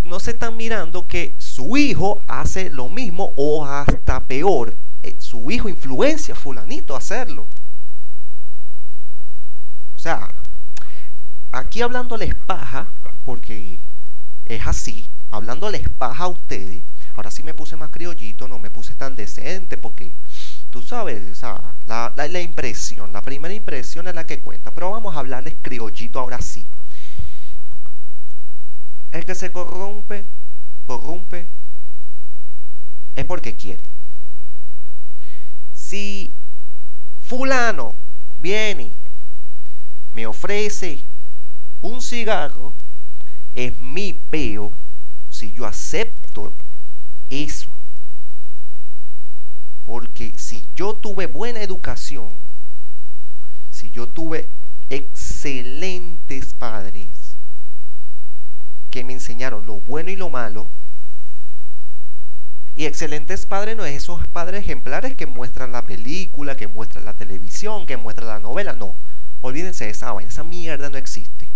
No 0.04 0.20
se 0.20 0.30
están 0.32 0.56
mirando 0.56 1.06
que 1.06 1.34
su 1.36 1.76
hijo 1.76 2.20
hace 2.28 2.70
lo 2.70 2.88
mismo 2.88 3.32
o 3.36 3.66
hasta 3.66 4.24
peor. 4.24 4.76
Eh, 5.02 5.16
su 5.18 5.50
hijo 5.50 5.68
influencia 5.68 6.34
a 6.34 6.38
fulanito 6.38 6.94
a 6.94 6.98
hacerlo. 6.98 7.46
O 9.96 9.98
sea, 9.98 10.28
aquí 11.52 11.82
hablándoles 11.82 12.34
paja, 12.34 12.88
porque 13.24 13.78
es 14.46 14.66
así, 14.66 15.08
hablándoles 15.30 15.88
paja 15.88 16.24
a 16.24 16.28
ustedes, 16.28 16.82
ahora 17.14 17.30
sí 17.30 17.42
me 17.42 17.54
puse 17.54 17.76
más 17.76 17.90
criollito, 17.90 18.48
no 18.48 18.58
me 18.58 18.70
puse 18.70 18.94
tan 18.94 19.16
decente, 19.16 19.76
porque 19.76 20.12
tú 20.70 20.82
sabes, 20.82 21.42
la, 21.86 22.40
impresión, 22.40 23.12
la 23.12 23.22
primera 23.22 23.54
impresión 23.54 24.06
es 24.06 24.14
la 24.14 24.26
que 24.26 24.40
cuenta, 24.40 24.72
pero 24.72 24.90
vamos 24.90 25.16
a 25.16 25.20
hablarles 25.20 25.54
criollito 25.62 26.20
ahora 26.20 26.40
sí. 26.40 26.66
El 29.12 29.24
que 29.24 29.34
se 29.34 29.50
corrompe, 29.50 30.24
corrompe, 30.86 31.48
es 33.14 33.24
porque 33.24 33.56
quiere. 33.56 33.82
Si 35.72 36.30
fulano 37.20 37.94
viene, 38.40 38.92
me 40.14 40.26
ofrece 40.26 41.02
un 41.82 42.00
cigarro 42.02 42.72
es 43.54 43.78
mi 43.78 44.18
peo 44.30 44.72
si 45.30 45.52
yo 45.52 45.66
acepto 45.66 46.52
eso. 47.30 47.68
Porque 49.84 50.32
si 50.36 50.66
yo 50.74 50.94
tuve 50.94 51.26
buena 51.26 51.62
educación, 51.62 52.28
si 53.70 53.90
yo 53.90 54.08
tuve 54.08 54.48
excelentes 54.90 56.54
padres 56.54 57.36
que 58.90 59.04
me 59.04 59.12
enseñaron 59.12 59.66
lo 59.66 59.80
bueno 59.80 60.10
y 60.10 60.16
lo 60.16 60.30
malo, 60.30 60.68
y 62.74 62.84
excelentes 62.84 63.46
padres 63.46 63.74
no 63.74 63.86
es 63.86 63.96
esos 63.96 64.26
padres 64.28 64.60
ejemplares 64.60 65.14
que 65.14 65.26
muestran 65.26 65.72
la 65.72 65.86
película, 65.86 66.56
que 66.56 66.66
muestran 66.66 67.06
la 67.06 67.14
televisión, 67.14 67.86
que 67.86 67.96
muestran 67.96 68.28
la 68.28 68.38
novela, 68.38 68.74
no. 68.74 68.94
Olvídense 69.40 69.84
de 69.84 69.90
esa 69.90 70.14
esa 70.20 70.44
mierda 70.44 70.90
no 70.90 70.98
existe. 70.98 71.48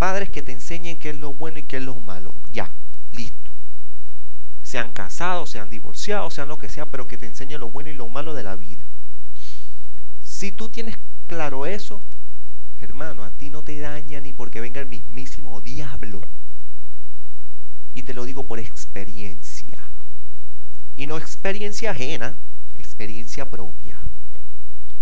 Padres 0.00 0.30
que 0.30 0.40
te 0.40 0.52
enseñen 0.52 0.98
qué 0.98 1.10
es 1.10 1.18
lo 1.18 1.34
bueno 1.34 1.58
y 1.58 1.62
qué 1.62 1.76
es 1.76 1.82
lo 1.82 1.94
malo. 1.94 2.34
Ya, 2.54 2.70
listo. 3.12 3.50
Sean 4.62 4.94
casados, 4.94 5.50
sean 5.50 5.68
divorciados, 5.68 6.32
sean 6.32 6.48
lo 6.48 6.56
que 6.56 6.70
sea, 6.70 6.86
pero 6.86 7.06
que 7.06 7.18
te 7.18 7.26
enseñen 7.26 7.60
lo 7.60 7.68
bueno 7.68 7.90
y 7.90 7.92
lo 7.92 8.08
malo 8.08 8.32
de 8.32 8.42
la 8.42 8.56
vida. 8.56 8.82
Si 10.22 10.52
tú 10.52 10.70
tienes 10.70 10.96
claro 11.26 11.66
eso, 11.66 12.00
hermano, 12.80 13.24
a 13.24 13.30
ti 13.30 13.50
no 13.50 13.62
te 13.62 13.78
daña 13.78 14.22
ni 14.22 14.32
porque 14.32 14.62
venga 14.62 14.80
el 14.80 14.88
mismísimo 14.88 15.60
diablo. 15.60 16.22
Y 17.94 18.02
te 18.04 18.14
lo 18.14 18.24
digo 18.24 18.46
por 18.46 18.58
experiencia. 18.58 19.80
Y 20.96 21.08
no 21.08 21.18
experiencia 21.18 21.90
ajena, 21.90 22.36
experiencia 22.78 23.50
propia. 23.50 23.98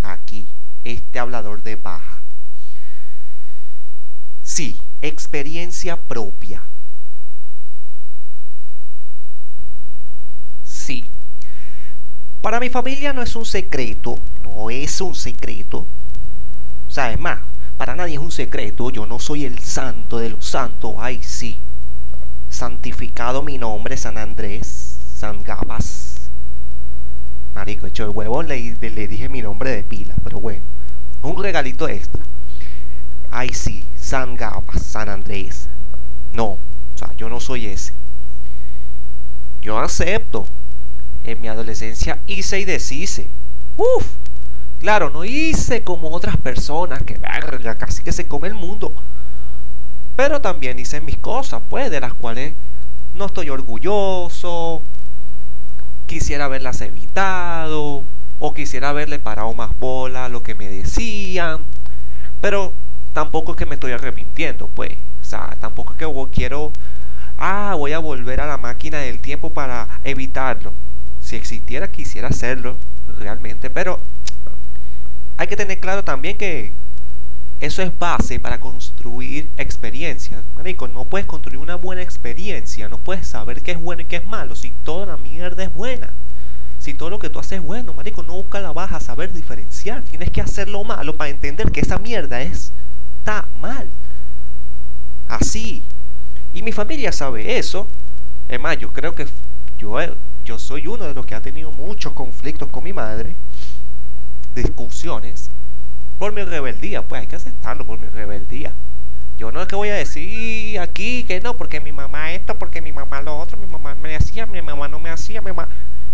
Aquí, 0.03 0.49
este 0.83 1.21
hablador 1.21 1.63
de 1.63 1.77
paja. 1.77 2.18
Sí, 4.59 4.77
experiencia 5.03 5.97
propia. 5.97 6.65
Sí. 10.65 11.05
Para 12.43 12.59
mi 12.59 12.69
familia 12.69 13.13
no 13.13 13.23
es 13.23 13.37
un 13.37 13.45
secreto, 13.45 14.19
no 14.43 14.69
es 14.69 15.01
un 15.01 15.15
secreto. 15.15 15.87
O 16.89 16.91
sea, 16.91 17.13
es 17.13 17.21
más, 17.21 17.39
para 17.77 17.95
nadie 17.95 18.15
es 18.15 18.19
un 18.19 18.33
secreto, 18.33 18.91
yo 18.91 19.07
no 19.07 19.21
soy 19.21 19.45
el 19.45 19.61
santo 19.61 20.19
de 20.19 20.31
los 20.31 20.45
santos, 20.45 20.95
ay 20.99 21.23
sí. 21.23 21.57
Santificado 22.49 23.45
mi 23.45 23.59
nombre, 23.59 23.97
San 23.97 24.19
Andrés, 24.19 24.67
San 25.15 25.45
Gabas. 25.45 26.31
Marico, 27.55 27.87
hecho 27.87 28.03
el 28.07 28.11
huevo 28.11 28.43
le, 28.43 28.77
le 28.81 29.07
dije 29.07 29.29
mi 29.29 29.41
nombre 29.41 29.71
de 29.71 29.85
pila, 29.85 30.17
pero 30.25 30.41
bueno, 30.41 30.63
un 31.23 31.41
regalito 31.41 31.89
extra. 31.89 32.25
Ay 33.31 33.51
sí, 33.51 33.85
San 34.09 34.37
Gabas, 34.37 34.81
San 34.81 35.11
Andrés. 35.11 35.69
No, 36.33 36.53
o 36.53 36.59
sea, 36.95 37.13
yo 37.19 37.29
no 37.29 37.41
soy 37.41 37.67
ese. 37.67 37.93
Yo 39.61 39.79
acepto. 39.79 40.47
En 41.25 41.39
mi 41.43 41.49
adolescencia 41.49 42.19
hice 42.27 42.59
y 42.59 42.65
deshice. 42.65 43.29
Uf, 43.77 44.07
claro, 44.81 45.11
no 45.11 45.25
hice 45.25 45.85
como 45.85 46.09
otras 46.09 46.39
personas 46.39 47.03
que 47.03 47.19
verga, 47.19 47.75
casi 47.75 48.03
que 48.03 48.13
se 48.13 48.27
come 48.27 48.49
el 48.49 48.55
mundo. 48.55 48.95
Pero 50.17 50.41
también 50.41 50.79
hice 50.79 51.03
mis 51.03 51.19
cosas, 51.19 51.61
pues, 51.69 51.91
de 51.91 52.01
las 52.01 52.15
cuales 52.15 52.55
no 53.15 53.27
estoy 53.27 53.51
orgulloso, 53.51 54.81
quisiera 56.07 56.47
haberlas 56.47 56.81
evitado, 56.81 58.05
o 58.41 58.55
quisiera 58.55 58.89
haberle 58.89 59.19
parado 59.19 59.53
más 59.53 59.79
bola 59.79 60.25
a 60.25 60.29
lo 60.31 60.43
que 60.43 60.55
me 60.55 60.67
decían, 60.67 61.61
pero 62.41 62.73
tampoco 63.19 63.51
es 63.51 63.57
que 63.57 63.67
me 63.67 63.75
estoy 63.75 63.91
arrepintiendo, 63.91 64.69
pues, 64.69 64.93
o 64.93 65.25
sea, 65.25 65.57
tampoco 65.59 65.93
es 65.93 65.99
que 65.99 66.07
quiero, 66.31 66.73
ah, 67.37 67.75
voy 67.77 67.93
a 67.93 67.99
volver 67.99 68.41
a 68.41 68.47
la 68.47 68.59
máquina 68.59 68.99
del 68.99 69.19
tiempo 69.19 69.51
para 69.51 69.89
evitarlo. 70.05 70.73
Si 71.19 71.35
existiera, 71.35 71.91
quisiera 71.91 72.29
hacerlo, 72.29 72.77
realmente, 73.19 73.71
pero 73.71 73.99
hay 75.37 75.49
que 75.49 75.57
tener 75.57 75.81
claro 75.81 76.05
también 76.05 76.39
que 76.39 76.71
eso 77.59 77.83
es 77.83 77.91
base 77.99 78.39
para 78.39 78.61
construir 78.61 79.49
experiencias. 79.57 80.45
Marico, 80.57 80.87
no 80.87 81.05
puedes 81.05 81.27
construir 81.27 81.59
una 81.59 81.75
buena 81.75 82.03
experiencia, 82.03 82.89
no 82.89 82.99
puedes 82.99 83.27
saber 83.27 83.63
qué 83.63 83.73
es 83.73 83.81
bueno 83.81 84.03
y 84.03 84.05
qué 84.05 84.19
es 84.19 84.27
malo 84.29 84.55
si 84.55 84.73
toda 84.85 85.07
la 85.07 85.17
mierda 85.17 85.65
es 85.65 85.75
buena. 85.75 86.11
Si 86.79 86.95
todo 86.95 87.11
lo 87.11 87.19
que 87.19 87.31
tú 87.31 87.41
haces 87.41 87.59
es 87.59 87.65
bueno, 87.65 87.95
marico, 87.95 88.23
no 88.23 88.35
busca 88.35 88.61
la 88.61 88.73
baja, 88.73 89.01
saber 89.01 89.33
diferenciar. 89.33 90.03
Tienes 90.03 90.31
que 90.31 90.41
hacerlo 90.41 90.85
malo 90.85 91.17
para 91.17 91.31
entender 91.31 91.73
que 91.73 91.81
esa 91.81 91.99
mierda 91.99 92.43
es, 92.43 92.73
está 93.19 93.47
mal. 93.61 93.89
Así. 95.29 95.83
Y 96.55 96.63
mi 96.63 96.73
familia 96.73 97.13
sabe 97.13 97.59
eso. 97.59 97.87
Es 98.49 98.59
más, 98.59 98.79
yo 98.79 98.93
creo 98.93 99.15
que 99.15 99.27
yo, 99.79 99.97
yo 100.45 100.59
soy 100.59 100.87
uno 100.87 101.05
de 101.05 101.15
los 101.15 101.27
que 101.27 101.35
ha 101.35 101.43
tenido 101.43 101.71
muchos 101.71 102.13
conflictos 102.15 102.69
con 102.71 102.85
mi 102.85 102.93
madre, 102.93 103.35
discusiones, 104.55 105.51
por 106.19 106.33
mi 106.33 106.43
rebeldía, 106.43 107.03
pues 107.03 107.21
hay 107.21 107.27
que 107.27 107.37
aceptarlo 107.37 107.87
por 107.87 107.99
mi 107.99 108.09
rebeldía. 108.09 108.73
Yo 109.39 109.53
no 109.53 109.61
es 109.61 109.69
que 109.69 109.77
voy 109.77 109.91
a 109.91 109.95
decir 109.95 110.81
aquí 110.81 111.23
que 111.25 111.41
no, 111.41 111.57
porque 111.57 111.81
mi 111.81 111.93
mamá 111.93 112.33
esto, 112.33 112.59
porque 112.59 112.81
mi 112.81 112.91
mamá 112.91 113.21
lo 113.21 113.39
otro, 113.39 113.57
mi 113.57 113.67
mamá 113.67 113.95
me 113.95 114.17
hacía, 114.17 114.47
mi 114.47 114.61
mamá 114.63 114.89
no 114.89 114.99
me 114.99 115.11
hacía, 115.11 115.41
mi 115.41 115.53
mamá... 115.53 115.69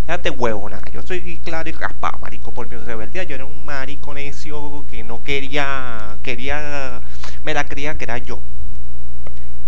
Déjate 0.06 0.30
huevo, 0.30 0.68
nada. 0.68 0.84
Yo 0.92 1.02
soy 1.02 1.38
claro 1.44 1.68
y 1.68 1.72
raspado, 1.72 2.18
marico, 2.18 2.52
por 2.52 2.68
mi 2.68 2.76
rebeldía. 2.76 3.22
Yo 3.22 3.34
era 3.34 3.44
un 3.44 3.64
marico 3.64 4.12
necio 4.14 4.84
que 4.90 5.02
no 5.02 5.22
quería, 5.24 6.18
quería, 6.22 7.00
me 7.44 7.54
la 7.54 7.64
creía 7.64 7.96
que 7.96 8.04
era 8.04 8.18
yo. 8.18 8.38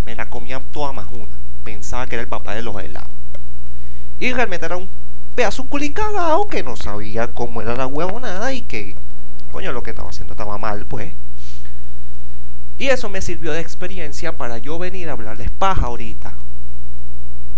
Me 0.05 0.15
la 0.15 0.29
comía 0.29 0.61
toda 0.73 0.93
más 0.93 1.07
una. 1.13 1.27
Pensaba 1.65 2.07
que 2.07 2.17
era 2.17 2.23
el 2.23 2.29
papá 2.29 2.55
de 2.55 2.63
los 2.63 2.77
helados. 2.83 3.09
Y 4.21 4.33
realmente 4.33 4.67
era 4.67 4.77
un 4.77 4.89
pedazo 5.35 5.65
culicagado 5.65 6.47
que 6.49 6.63
no 6.63 6.77
sabía 6.77 7.29
cómo 7.29 7.61
era 7.61 7.77
la 7.77 7.89
nada 7.89 8.53
y 8.53 8.63
que 8.63 8.95
coño, 9.57 9.73
lo 9.73 9.83
que 9.83 9.89
estaba 9.89 10.11
haciendo 10.11 10.35
estaba 10.35 10.59
mal, 10.59 10.85
pues. 10.85 11.13
Y 12.77 12.89
eso 12.89 13.09
me 13.09 13.23
sirvió 13.23 13.53
de 13.53 13.61
experiencia 13.61 14.37
para 14.37 14.59
yo 14.59 14.79
venir 14.79 15.09
a 15.09 15.13
hablarles 15.13 15.51
paja 15.51 15.87
ahorita. 15.87 16.35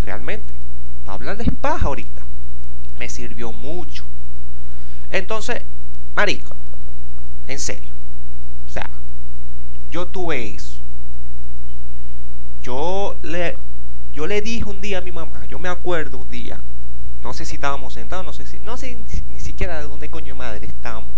Realmente, 0.04 0.54
para 1.04 1.14
hablarles 1.14 1.48
paja 1.60 1.86
ahorita. 1.86 2.27
Me 2.98 3.08
sirvió 3.08 3.52
mucho. 3.52 4.04
Entonces, 5.10 5.62
marico, 6.14 6.54
en 7.46 7.58
serio. 7.58 7.88
O 8.66 8.70
sea, 8.70 8.88
yo 9.90 10.06
tuve 10.06 10.54
eso. 10.54 10.80
Yo 12.62 13.16
le, 13.22 13.56
yo 14.14 14.26
le 14.26 14.42
dije 14.42 14.64
un 14.68 14.80
día 14.80 14.98
a 14.98 15.00
mi 15.00 15.12
mamá, 15.12 15.46
yo 15.46 15.58
me 15.58 15.68
acuerdo 15.68 16.18
un 16.18 16.28
día, 16.28 16.60
no 17.22 17.32
sé 17.32 17.44
si 17.44 17.54
estábamos 17.54 17.94
sentados, 17.94 18.26
no 18.26 18.32
sé 18.32 18.44
si, 18.46 18.58
no 18.58 18.76
sé 18.76 18.98
ni 19.32 19.40
siquiera 19.40 19.78
de 19.80 19.88
dónde 19.88 20.10
coño 20.10 20.34
madre 20.34 20.66
estábamos 20.66 21.10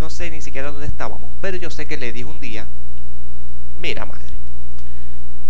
no 0.00 0.08
sé 0.08 0.30
ni 0.30 0.40
siquiera 0.40 0.72
dónde 0.72 0.86
estábamos, 0.86 1.30
pero 1.42 1.58
yo 1.58 1.70
sé 1.70 1.86
que 1.86 1.98
le 1.98 2.12
dije 2.12 2.24
un 2.24 2.40
día, 2.40 2.66
mira 3.80 4.06
madre, 4.06 4.32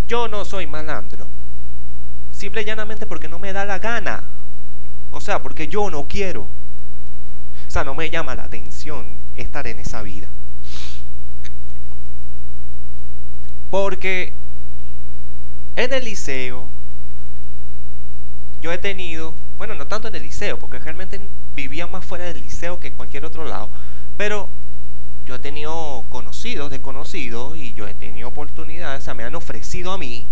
yo 0.07 0.27
no 0.27 0.43
soy 0.43 0.67
malandro, 0.67 1.25
simple 2.31 2.61
y 2.61 2.65
llanamente 2.65 3.05
porque 3.05 3.29
no 3.29 3.39
me 3.39 3.53
da 3.53 3.63
la 3.63 3.79
gana, 3.79 4.23
o 5.11 5.19
sea, 5.21 5.41
porque 5.41 5.67
yo 5.67 5.89
no 5.89 6.07
quiero, 6.07 6.41
o 6.41 7.71
sea, 7.71 7.83
no 7.83 7.95
me 7.95 8.09
llama 8.09 8.35
la 8.35 8.43
atención 8.43 9.05
estar 9.35 9.67
en 9.67 9.79
esa 9.79 10.01
vida. 10.01 10.27
Porque 13.69 14.33
en 15.75 15.93
el 15.93 16.03
liceo 16.03 16.67
yo 18.61 18.71
he 18.71 18.77
tenido, 18.77 19.33
bueno, 19.57 19.75
no 19.75 19.87
tanto 19.87 20.07
en 20.07 20.15
el 20.15 20.23
liceo, 20.23 20.59
porque 20.59 20.79
realmente 20.79 21.19
vivía 21.55 21.87
más 21.87 22.05
fuera 22.05 22.25
del 22.25 22.41
liceo 22.41 22.79
que 22.79 22.89
en 22.89 22.95
cualquier 22.95 23.25
otro 23.25 23.45
lado, 23.45 23.69
pero 24.17 24.49
yo 25.25 25.35
he 25.35 25.39
tenido 25.39 26.03
conocidos, 26.09 26.69
desconocidos, 26.69 27.57
y 27.57 27.73
yo 27.73 27.87
he 27.87 27.93
tenido 27.93 28.27
oportunidades, 28.27 29.01
o 29.01 29.05
sea, 29.05 29.13
me 29.13 29.23
han 29.23 29.35
ofrecido 29.35 29.91
a 29.91 29.97
mí, 29.97 30.25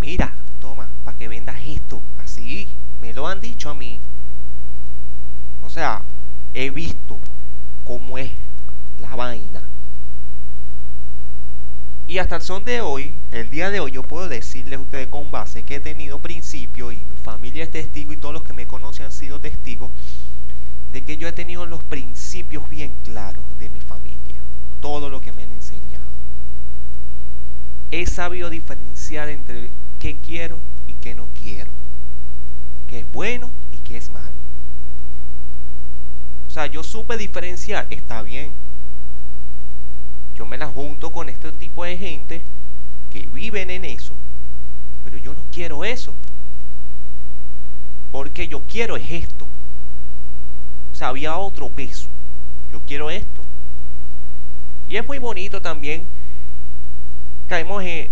mira, 0.00 0.32
toma, 0.60 0.88
para 1.04 1.16
que 1.18 1.28
vendas 1.28 1.56
esto, 1.66 2.00
así, 2.22 2.68
me 3.02 3.12
lo 3.12 3.26
han 3.26 3.40
dicho 3.40 3.70
a 3.70 3.74
mí. 3.74 3.98
O 5.64 5.68
sea, 5.68 6.02
he 6.52 6.70
visto 6.70 7.18
cómo 7.84 8.18
es 8.18 8.30
la 9.00 9.16
vaina. 9.16 9.62
Y 12.06 12.18
hasta 12.18 12.36
el 12.36 12.42
son 12.42 12.64
de 12.64 12.80
hoy, 12.80 13.14
el 13.32 13.48
día 13.48 13.70
de 13.70 13.80
hoy, 13.80 13.92
yo 13.92 14.02
puedo 14.02 14.28
decirles 14.28 14.78
a 14.78 14.82
ustedes 14.82 15.08
con 15.08 15.30
base 15.30 15.62
que 15.62 15.76
he 15.76 15.80
tenido 15.80 16.18
principio 16.18 16.92
y 16.92 16.96
mi 16.96 17.16
familia 17.22 17.64
es 17.64 17.70
testigo 17.70 18.12
y 18.12 18.18
todos 18.18 18.34
los 18.34 18.42
que 18.42 18.52
me 18.52 18.66
conocen 18.66 19.06
han 19.06 19.12
sido 19.12 19.40
testigos 19.40 19.90
de 20.92 21.02
que 21.02 21.16
yo 21.16 21.26
he 21.26 21.32
tenido 21.32 21.66
los 21.66 21.82
principios 21.82 22.68
bien 22.68 22.92
claros 23.04 23.42
de 23.58 23.68
mi 23.70 23.80
familia, 23.80 24.36
todo 24.80 25.08
lo 25.08 25.20
que 25.20 25.32
me 25.32 25.42
han 25.42 25.52
enseñado. 25.52 26.04
He 27.90 28.06
sabido 28.06 28.50
diferenciar 28.50 29.28
entre 29.28 29.70
qué 29.98 30.16
quiero 30.24 30.58
y 30.86 30.92
qué 30.94 31.14
no 31.14 31.26
quiero, 31.42 31.70
qué 32.88 33.00
es 33.00 33.12
bueno 33.12 33.50
y 33.72 33.78
qué 33.78 33.96
es 33.96 34.10
malo. 34.10 34.33
Sea, 36.54 36.66
yo 36.66 36.84
supe 36.84 37.16
diferenciar, 37.16 37.88
está 37.90 38.22
bien. 38.22 38.52
Yo 40.36 40.46
me 40.46 40.56
la 40.56 40.68
junto 40.68 41.10
con 41.10 41.28
este 41.28 41.50
tipo 41.50 41.82
de 41.82 41.98
gente 41.98 42.42
que 43.12 43.26
viven 43.26 43.70
en 43.70 43.84
eso, 43.84 44.12
pero 45.04 45.18
yo 45.18 45.34
no 45.34 45.40
quiero 45.50 45.84
eso. 45.84 46.14
Porque 48.12 48.46
yo 48.46 48.62
quiero 48.68 48.94
es 48.94 49.10
esto. 49.10 49.46
O 50.92 50.94
sea, 50.94 51.08
había 51.08 51.36
otro 51.38 51.70
peso. 51.70 52.06
Yo 52.72 52.80
quiero 52.86 53.10
esto. 53.10 53.40
Y 54.88 54.96
es 54.96 55.04
muy 55.04 55.18
bonito 55.18 55.60
también. 55.60 56.04
Caemos 57.48 57.82
en, 57.82 58.08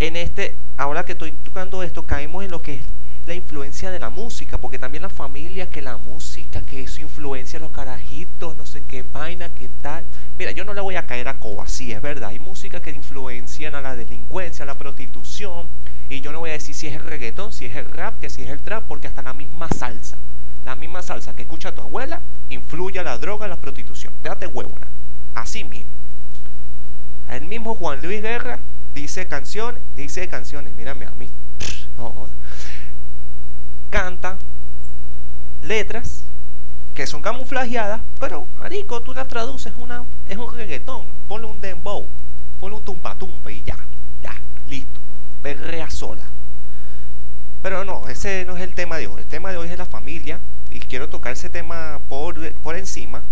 en 0.00 0.16
este, 0.16 0.56
ahora 0.76 1.04
que 1.04 1.12
estoy 1.12 1.30
tocando 1.44 1.84
esto, 1.84 2.02
caemos 2.04 2.42
en 2.42 2.50
lo 2.50 2.60
que 2.60 2.74
es 2.74 2.80
la 3.26 3.34
influencia 3.34 3.90
de 3.90 3.98
la 3.98 4.10
música, 4.10 4.58
porque 4.58 4.78
también 4.78 5.02
la 5.02 5.08
familia, 5.08 5.68
que 5.68 5.82
la 5.82 5.96
música, 5.96 6.60
que 6.62 6.82
eso 6.82 7.00
influencia 7.00 7.58
los 7.58 7.70
carajitos, 7.70 8.56
no 8.56 8.64
sé 8.64 8.82
qué 8.88 9.04
vaina, 9.12 9.48
qué 9.48 9.68
tal. 9.82 10.04
Mira, 10.38 10.52
yo 10.52 10.64
no 10.64 10.74
le 10.74 10.80
voy 10.80 10.96
a 10.96 11.06
caer 11.06 11.28
a 11.28 11.34
coba, 11.34 11.66
sí, 11.66 11.92
es 11.92 12.00
verdad. 12.00 12.30
Hay 12.30 12.38
música 12.38 12.80
que 12.80 12.90
influencian 12.90 13.74
a 13.74 13.80
la 13.80 13.96
delincuencia, 13.96 14.62
a 14.62 14.66
la 14.66 14.78
prostitución, 14.78 15.66
y 16.08 16.20
yo 16.20 16.32
no 16.32 16.40
voy 16.40 16.50
a 16.50 16.54
decir 16.54 16.74
si 16.74 16.86
es 16.86 16.94
el 16.94 17.02
reggaetón, 17.02 17.52
si 17.52 17.66
es 17.66 17.74
el 17.74 17.88
rap, 17.90 18.18
que 18.20 18.30
si 18.30 18.42
es 18.42 18.50
el 18.50 18.60
trap, 18.60 18.84
porque 18.86 19.08
hasta 19.08 19.22
la 19.22 19.32
misma 19.32 19.68
salsa 19.68 20.16
la 20.66 20.74
misma 20.74 21.00
salsa 21.00 21.34
que 21.34 21.42
escucha 21.42 21.72
tu 21.72 21.80
abuela 21.80 22.20
influye 22.50 22.98
a 22.98 23.04
la 23.04 23.16
droga, 23.18 23.46
a 23.46 23.48
la 23.48 23.56
prostitución. 23.56 24.12
Déjate 24.22 24.48
huevona. 24.48 24.88
Así 25.34 25.62
mismo. 25.62 25.88
El 27.30 27.46
mismo 27.46 27.76
Juan 27.76 28.02
Luis 28.02 28.20
Guerra 28.20 28.58
dice 28.92 29.26
canciones, 29.26 29.80
dice 29.94 30.26
canciones, 30.28 30.74
mírame 30.74 31.06
a 31.06 31.12
mí. 31.12 31.30
Canta 33.90 34.36
letras 35.62 36.24
que 36.94 37.06
son 37.06 37.22
camuflajeadas, 37.22 38.00
pero 38.18 38.46
marico, 38.58 39.02
tú 39.02 39.12
las 39.12 39.28
traduces 39.28 39.72
una 39.78 40.04
es 40.28 40.36
un 40.36 40.54
reggaetón, 40.54 41.04
ponle 41.28 41.46
un 41.46 41.60
dembow, 41.60 42.06
ponle 42.58 42.76
un 42.76 42.84
tumpa 42.84 43.14
tumpa 43.16 43.50
y 43.50 43.62
ya, 43.64 43.76
ya, 44.22 44.34
listo. 44.68 45.00
Perrea 45.42 45.90
sola. 45.90 46.22
Pero 47.62 47.84
no, 47.84 48.08
ese 48.08 48.44
no 48.46 48.56
es 48.56 48.62
el 48.62 48.74
tema 48.74 48.96
de 48.96 49.08
hoy. 49.08 49.22
El 49.22 49.26
tema 49.26 49.50
de 49.50 49.58
hoy 49.58 49.68
es 49.68 49.76
la 49.76 49.86
familia, 49.86 50.40
y 50.70 50.80
quiero 50.80 51.08
tocar 51.08 51.32
ese 51.32 51.48
tema 51.48 52.00
por, 52.08 52.52
por 52.54 52.76
encima, 52.76 53.22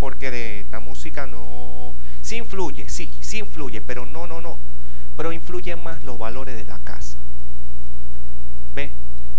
porque 0.00 0.64
la 0.70 0.80
música 0.80 1.26
no... 1.26 1.92
Sí 2.22 2.36
influye, 2.36 2.88
sí, 2.88 3.10
sí 3.20 3.38
influye, 3.38 3.80
pero 3.80 4.06
no, 4.06 4.26
no, 4.26 4.40
no. 4.40 4.56
Pero 5.16 5.32
influyen 5.32 5.82
más 5.82 6.04
los 6.04 6.18
valores 6.18 6.56
de 6.56 6.64
la 6.64 6.78
casa. 6.78 7.11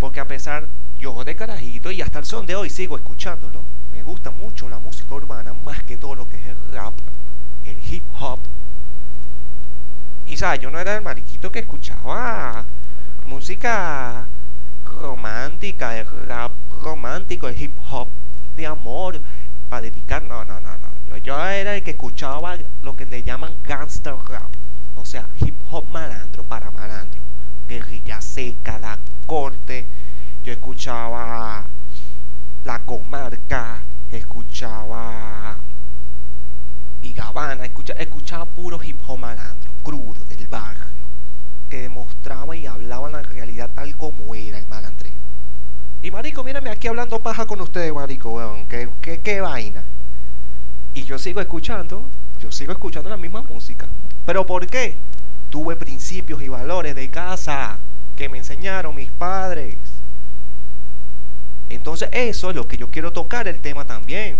Porque 0.04 0.20
a 0.20 0.28
pesar, 0.28 0.68
yo 1.00 1.24
de 1.24 1.34
carajito 1.34 1.90
y 1.90 2.02
hasta 2.02 2.18
el 2.18 2.26
son 2.26 2.44
de 2.44 2.54
hoy 2.54 2.68
sigo 2.68 2.94
escuchándolo, 2.94 3.62
me 3.90 4.02
gusta 4.02 4.30
mucho 4.30 4.68
la 4.68 4.78
música 4.78 5.14
urbana 5.14 5.54
más 5.64 5.82
que 5.82 5.96
todo 5.96 6.14
lo 6.14 6.28
que 6.28 6.36
es 6.36 6.44
el 6.44 6.56
rap, 6.72 6.92
el 7.64 7.78
hip 7.90 8.02
hop. 8.20 8.38
Y 10.26 10.36
sabes, 10.36 10.60
yo 10.60 10.70
no 10.70 10.78
era 10.78 10.94
el 10.96 11.00
mariquito 11.00 11.50
que 11.50 11.60
escuchaba 11.60 12.66
música 13.24 14.26
romántica, 15.00 15.98
el 15.98 16.06
rap 16.26 16.52
romántico, 16.82 17.48
el 17.48 17.58
hip 17.58 17.72
hop 17.90 18.08
de 18.58 18.66
amor 18.66 19.22
para 19.70 19.80
dedicar. 19.80 20.22
No, 20.22 20.44
no, 20.44 20.60
no, 20.60 20.68
no. 21.08 21.16
Yo 21.16 21.42
era 21.46 21.76
el 21.76 21.82
que 21.82 21.92
escuchaba 21.92 22.58
lo 22.82 22.94
que 22.94 23.06
le 23.06 23.22
llaman 23.22 23.56
gangster 23.64 24.16
rap. 24.28 24.50
O 24.96 25.06
sea, 25.06 25.26
hip 25.40 25.54
hop 25.70 25.86
malandro 25.90 26.42
para 26.42 26.70
malandro. 26.70 27.23
Guerrilla 27.68 28.20
seca, 28.20 28.78
la 28.78 28.98
corte. 29.26 29.86
Yo 30.44 30.52
escuchaba 30.52 31.66
la 32.64 32.78
comarca, 32.84 33.82
escuchaba 34.10 35.56
y 37.02 37.12
Gabana, 37.12 37.64
escuchaba, 37.64 38.00
escuchaba 38.00 38.44
puro 38.46 38.82
hip 38.82 38.96
hop 39.06 39.18
malandro, 39.18 39.70
crudo, 39.82 40.24
del 40.28 40.48
barrio, 40.48 40.84
que 41.68 41.82
demostraba 41.82 42.56
y 42.56 42.66
hablaba 42.66 43.10
la 43.10 43.22
realidad 43.22 43.70
tal 43.74 43.94
como 43.96 44.34
era 44.34 44.58
el 44.58 44.66
malandreo. 44.66 45.12
Y 46.02 46.10
marico, 46.10 46.44
mírame 46.44 46.70
aquí 46.70 46.88
hablando 46.88 47.20
paja 47.20 47.46
con 47.46 47.60
ustedes, 47.60 47.92
marico, 47.92 48.30
weón, 48.30 48.66
qué, 48.66 48.88
qué, 49.00 49.20
qué 49.20 49.40
vaina. 49.40 49.82
Y 50.94 51.04
yo 51.04 51.18
sigo 51.18 51.40
escuchando, 51.40 52.04
yo 52.40 52.52
sigo 52.52 52.72
escuchando 52.72 53.10
la 53.10 53.16
misma 53.16 53.42
música. 53.42 53.86
¿Pero 54.24 54.46
por 54.46 54.66
qué? 54.66 54.96
Tuve 55.54 55.76
principios 55.76 56.42
y 56.42 56.48
valores 56.48 56.96
de 56.96 57.08
casa 57.10 57.78
que 58.16 58.28
me 58.28 58.38
enseñaron 58.38 58.92
mis 58.92 59.08
padres. 59.12 59.76
Entonces 61.70 62.08
eso 62.10 62.50
es 62.50 62.56
lo 62.56 62.66
que 62.66 62.76
yo 62.76 62.90
quiero 62.90 63.12
tocar 63.12 63.46
el 63.46 63.60
tema 63.60 63.84
también. 63.84 64.36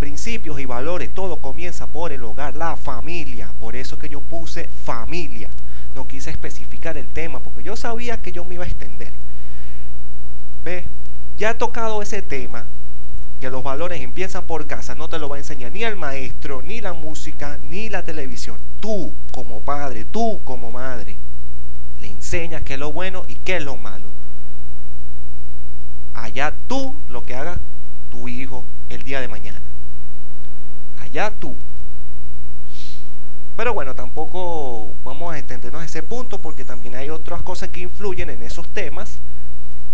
Principios 0.00 0.60
y 0.60 0.66
valores, 0.66 1.14
todo 1.14 1.38
comienza 1.38 1.86
por 1.86 2.12
el 2.12 2.22
hogar, 2.24 2.56
la 2.56 2.76
familia. 2.76 3.54
Por 3.58 3.74
eso 3.74 3.98
que 3.98 4.10
yo 4.10 4.20
puse 4.20 4.68
familia. 4.84 5.48
No 5.94 6.06
quise 6.06 6.30
especificar 6.30 6.98
el 6.98 7.06
tema 7.06 7.40
porque 7.40 7.62
yo 7.62 7.74
sabía 7.74 8.20
que 8.20 8.30
yo 8.30 8.44
me 8.44 8.56
iba 8.56 8.64
a 8.64 8.66
extender. 8.66 9.12
¿Ve? 10.62 10.84
Ya 11.38 11.52
he 11.52 11.54
tocado 11.54 12.02
ese 12.02 12.20
tema, 12.20 12.66
que 13.44 13.50
los 13.50 13.62
valores 13.62 14.00
empiezan 14.00 14.44
por 14.44 14.66
casa, 14.66 14.94
no 14.94 15.08
te 15.08 15.18
lo 15.18 15.28
va 15.28 15.36
a 15.36 15.38
enseñar 15.38 15.70
ni 15.70 15.84
el 15.84 15.96
maestro, 15.96 16.62
ni 16.62 16.80
la 16.80 16.94
música, 16.94 17.58
ni 17.68 17.90
la 17.90 18.02
televisión. 18.02 18.56
Tú 18.80 19.12
como 19.32 19.60
padre, 19.60 20.04
tú 20.04 20.40
como 20.44 20.70
madre, 20.70 21.16
le 22.00 22.08
enseñas 22.08 22.62
qué 22.62 22.74
es 22.74 22.80
lo 22.80 22.92
bueno 22.92 23.24
y 23.28 23.34
qué 23.36 23.56
es 23.56 23.62
lo 23.62 23.76
malo 23.76 24.14
allá 26.14 26.54
tú 26.66 26.94
lo 27.08 27.22
que 27.24 27.34
haga 27.34 27.58
tu 28.10 28.28
hijo 28.28 28.64
el 28.88 29.02
día 29.02 29.20
de 29.20 29.28
mañana. 29.28 29.60
Allá 31.00 31.30
tú. 31.30 31.54
Pero 33.56 33.74
bueno, 33.74 33.94
tampoco 33.94 34.88
vamos 35.04 35.32
a 35.32 35.38
extendernos 35.38 35.82
a 35.82 35.84
ese 35.84 36.02
punto 36.02 36.38
porque 36.38 36.64
también 36.64 36.96
hay 36.96 37.10
otras 37.10 37.42
cosas 37.42 37.68
que 37.68 37.80
influyen 37.80 38.30
en 38.30 38.42
esos 38.42 38.66
temas 38.68 39.18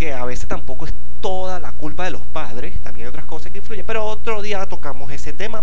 que 0.00 0.14
a 0.14 0.24
veces 0.24 0.48
tampoco 0.48 0.86
es 0.86 0.94
toda 1.20 1.60
la 1.60 1.72
culpa 1.72 2.04
de 2.04 2.10
los 2.10 2.22
padres, 2.22 2.74
también 2.82 3.04
hay 3.04 3.10
otras 3.10 3.26
cosas 3.26 3.52
que 3.52 3.58
influyen, 3.58 3.84
pero 3.84 4.06
otro 4.06 4.40
día 4.40 4.64
tocamos 4.64 5.12
ese 5.12 5.34
tema. 5.34 5.62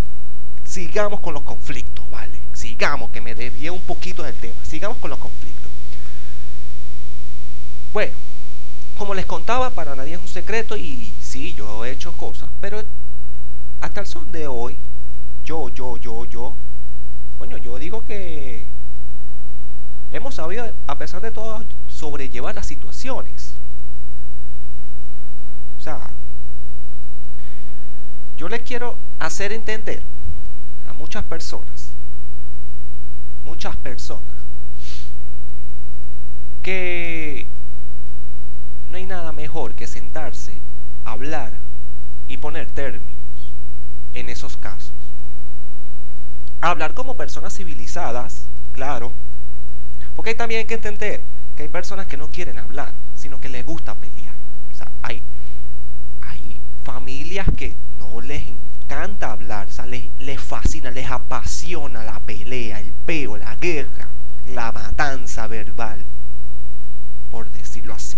Sigamos 0.64 1.22
con 1.22 1.34
los 1.34 1.42
conflictos, 1.42 2.06
¿vale? 2.12 2.38
Sigamos, 2.54 3.10
que 3.10 3.20
me 3.20 3.34
desvíe 3.34 3.72
un 3.72 3.82
poquito 3.82 4.22
del 4.22 4.36
tema. 4.36 4.64
Sigamos 4.64 5.00
con 5.00 5.10
los 5.10 5.18
conflictos. 5.18 5.72
Bueno, 7.94 8.14
como 9.00 9.16
les 9.16 9.26
contaba, 9.26 9.72
para 9.72 9.96
nadie 9.96 10.14
es 10.14 10.22
un 10.22 10.28
secreto 10.28 10.78
y 10.78 11.12
sí, 11.20 11.56
yo 11.56 11.84
he 11.84 11.90
hecho 11.90 12.12
cosas, 12.12 12.48
pero 12.62 12.84
hasta 13.82 14.02
el 14.02 14.06
son 14.06 14.32
de 14.32 14.46
hoy, 14.46 14.78
yo, 15.46 15.70
yo, 15.70 15.98
yo, 15.98 16.26
yo, 16.26 16.54
coño, 17.40 17.58
yo 17.58 17.80
digo 17.80 18.06
que 18.06 18.64
hemos 20.12 20.36
sabido, 20.36 20.72
a 20.86 20.98
pesar 21.00 21.22
de 21.22 21.32
todo, 21.32 21.64
sobrellevar 21.88 22.54
las 22.54 22.68
situaciones. 22.68 23.56
Yo 28.38 28.48
les 28.50 28.62
quiero 28.62 28.98
hacer 29.20 29.52
entender 29.52 30.04
a 30.88 30.94
muchas 30.94 31.24
personas, 31.24 31.92
muchas 33.46 33.76
personas, 33.78 34.24
que 36.62 37.48
no 38.92 38.98
hay 38.98 39.06
nada 39.06 39.32
mejor 39.32 39.74
que 39.74 39.88
sentarse, 39.88 40.54
hablar 41.04 41.52
y 42.28 42.38
poner 42.38 42.68
términos 42.68 43.08
en 44.14 44.30
esos 44.30 44.56
casos. 44.58 44.94
Hablar 46.62 46.94
como 46.94 47.16
personas 47.16 47.56
civilizadas, 47.56 48.48
claro, 48.74 49.12
porque 50.16 50.36
también 50.36 50.60
hay 50.60 50.66
que 50.66 50.76
entender 50.76 51.22
que 51.56 51.64
hay 51.64 51.70
personas 51.70 52.06
que 52.06 52.18
no 52.18 52.30
quieren 52.30 52.60
hablar, 52.60 52.92
sino 53.16 53.42
que 53.42 53.50
les 53.50 53.66
gusta 53.66 53.96
pelear. 53.96 54.36
O 54.72 54.76
sea, 54.76 54.92
hay 55.02 55.22
familias 56.88 57.48
que 57.58 57.74
no 58.00 58.22
les 58.22 58.44
encanta 58.48 59.32
hablar, 59.32 59.68
o 59.68 59.72
sea, 59.72 59.86
les, 59.86 60.06
les 60.20 60.40
fascina, 60.40 60.90
les 60.90 61.12
apasiona 61.12 62.02
la 62.06 62.22
pelea, 62.22 62.80
el 62.80 62.94
peo, 63.06 63.36
la 63.36 63.56
guerra, 63.56 64.08
la 64.48 64.72
matanza 64.72 65.48
verbal, 65.48 66.00
por 67.30 67.52
decirlo 67.52 67.94
así. 67.94 68.18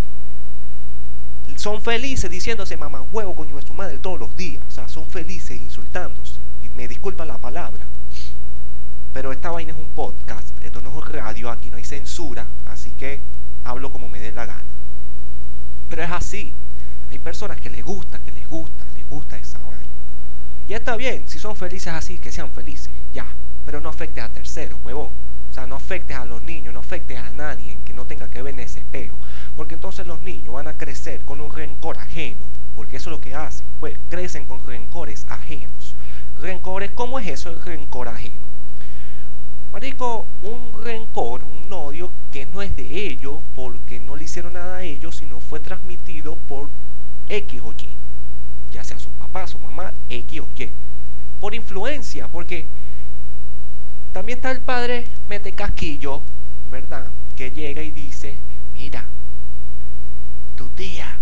Son 1.56 1.82
felices 1.82 2.30
diciéndose 2.30 2.78
mamá 2.78 3.02
huevo 3.12 3.36
coño 3.36 3.56
de 3.56 3.64
su 3.64 3.74
madre 3.74 3.98
todos 3.98 4.20
los 4.20 4.38
días. 4.38 4.62
O 4.68 4.72
sea, 4.72 4.88
son 4.88 5.08
felices 5.08 5.60
insultándose. 5.60 6.36
Y 6.64 6.70
me 6.78 6.88
disculpan 6.88 7.28
la 7.28 7.40
palabra. 7.40 7.84
Pero 9.14 9.32
esta 9.32 9.50
vaina 9.50 9.74
es 9.74 9.80
un 9.80 9.90
podcast, 9.96 10.56
esto 10.64 10.80
no 10.82 10.92
es 11.00 11.08
radio, 11.10 11.50
aquí 11.50 11.72
no 11.72 11.78
hay 11.78 11.84
censura, 11.84 12.46
así 12.68 12.92
que 12.92 13.20
hablo 13.66 13.92
como 13.92 14.08
me 14.08 14.20
dé 14.20 14.32
la 14.32 14.46
gana. 14.46 14.64
Pero 15.90 16.04
es 16.04 16.12
así. 16.12 16.54
Hay 17.12 17.20
personas 17.20 17.60
que 17.60 17.70
les 17.70 17.84
gusta, 17.84 18.20
que 18.20 18.32
les 18.32 18.48
gusta, 18.48 18.86
les 18.96 19.10
gusta 19.10 19.38
esa 19.38 19.58
vaina. 19.60 19.80
Y 20.68 20.74
está 20.74 20.96
bien, 20.96 21.24
si 21.28 21.40
son 21.40 21.56
felices 21.80 21.94
así, 21.94 22.18
que 22.18 22.32
sean 22.32 22.52
felices, 22.52 22.90
ya. 23.14 23.26
Pero 23.66 23.80
no 23.80 23.88
afectes 23.90 24.24
a 24.24 24.30
terceros, 24.30 24.78
huevón. 24.84 25.12
O 25.50 25.54
sea, 25.54 25.66
no 25.66 25.78
afectes 25.78 26.18
a 26.18 26.26
los 26.26 26.42
niños, 26.44 26.74
no 26.74 26.82
afectes 26.82 27.18
a 27.18 27.32
nadie 27.32 27.78
que 27.86 27.94
no 27.94 28.06
tenga 28.06 28.30
que 28.30 28.42
ver 28.42 28.54
en 28.54 28.60
ese 28.60 28.80
espejo. 28.80 29.16
Porque 29.56 29.76
entonces 29.76 30.06
los 30.06 30.22
niños 30.22 30.54
van 30.54 30.68
a 30.68 30.74
crecer 30.74 31.22
con 31.22 31.40
un 31.40 31.52
rencor 31.52 31.98
ajeno. 31.98 32.40
Porque 32.76 32.98
eso 32.98 33.10
es 33.10 33.16
lo 33.16 33.22
que 33.22 33.34
hacen. 33.34 33.66
Pues 33.80 33.96
crecen 34.10 34.46
con 34.46 34.66
rencores 34.66 35.26
ajenos. 35.30 35.96
Rencores, 36.42 36.92
¿cómo 36.92 37.18
es 37.18 37.28
eso 37.28 37.50
el 37.50 37.62
rencor 37.62 38.10
ajeno? 38.10 38.36
Marico, 39.72 40.26
un 40.44 40.84
rencor, 40.84 41.42
un 41.44 41.72
odio 41.72 42.12
que 42.34 42.46
no 42.46 42.62
es 42.62 42.76
de 42.76 43.08
ellos 43.08 43.38
porque 43.56 44.00
no 44.02 44.18
le 44.18 44.26
hicieron 44.26 44.54
nada 44.54 44.78
a 44.78 44.84
ellos, 44.84 45.16
sino 45.16 45.40
fue 45.40 45.62
transmitido 45.62 46.36
por 46.48 46.68
X 47.30 47.62
o 47.64 47.72
Y. 47.72 47.88
Ya 48.72 48.84
sea 48.84 49.00
su 49.00 49.10
papá, 49.12 49.48
su 49.48 49.60
mamá, 49.60 49.94
X 50.10 50.42
o 50.42 50.48
Y. 50.58 50.70
Por 51.40 51.56
influencia, 51.56 52.28
porque 52.28 52.66
también 54.14 54.40
está 54.40 54.52
el 54.52 54.62
padre 54.62 55.06
mete 55.30 55.52
casquillo, 55.52 56.22
¿verdad? 56.72 57.08
Que 57.36 57.52
llega 57.52 57.82
y 57.82 57.92
dice, 57.92 58.36
mira, 58.74 59.06
tu 60.56 60.68
tía, 60.70 61.18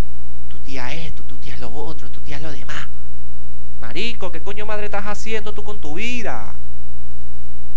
tu 0.49 0.57
tía 0.59 0.93
esto, 0.93 1.23
tu 1.23 1.35
tía 1.35 1.57
lo 1.57 1.71
otro, 1.71 2.09
tu 2.09 2.19
tía 2.21 2.39
lo 2.39 2.51
demás. 2.51 2.87
Marico, 3.81 4.31
¿qué 4.31 4.41
coño 4.41 4.65
madre 4.65 4.85
estás 4.85 5.05
haciendo 5.05 5.53
tú 5.53 5.63
con 5.63 5.79
tu 5.79 5.95
vida? 5.95 6.55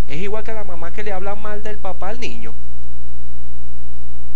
Es 0.08 0.18
igual 0.18 0.42
que 0.42 0.54
la 0.54 0.64
mamá 0.64 0.92
que 0.92 1.02
le 1.02 1.12
habla 1.12 1.34
mal 1.34 1.62
del 1.62 1.76
papá 1.76 2.08
al 2.08 2.20
niño. 2.20 2.54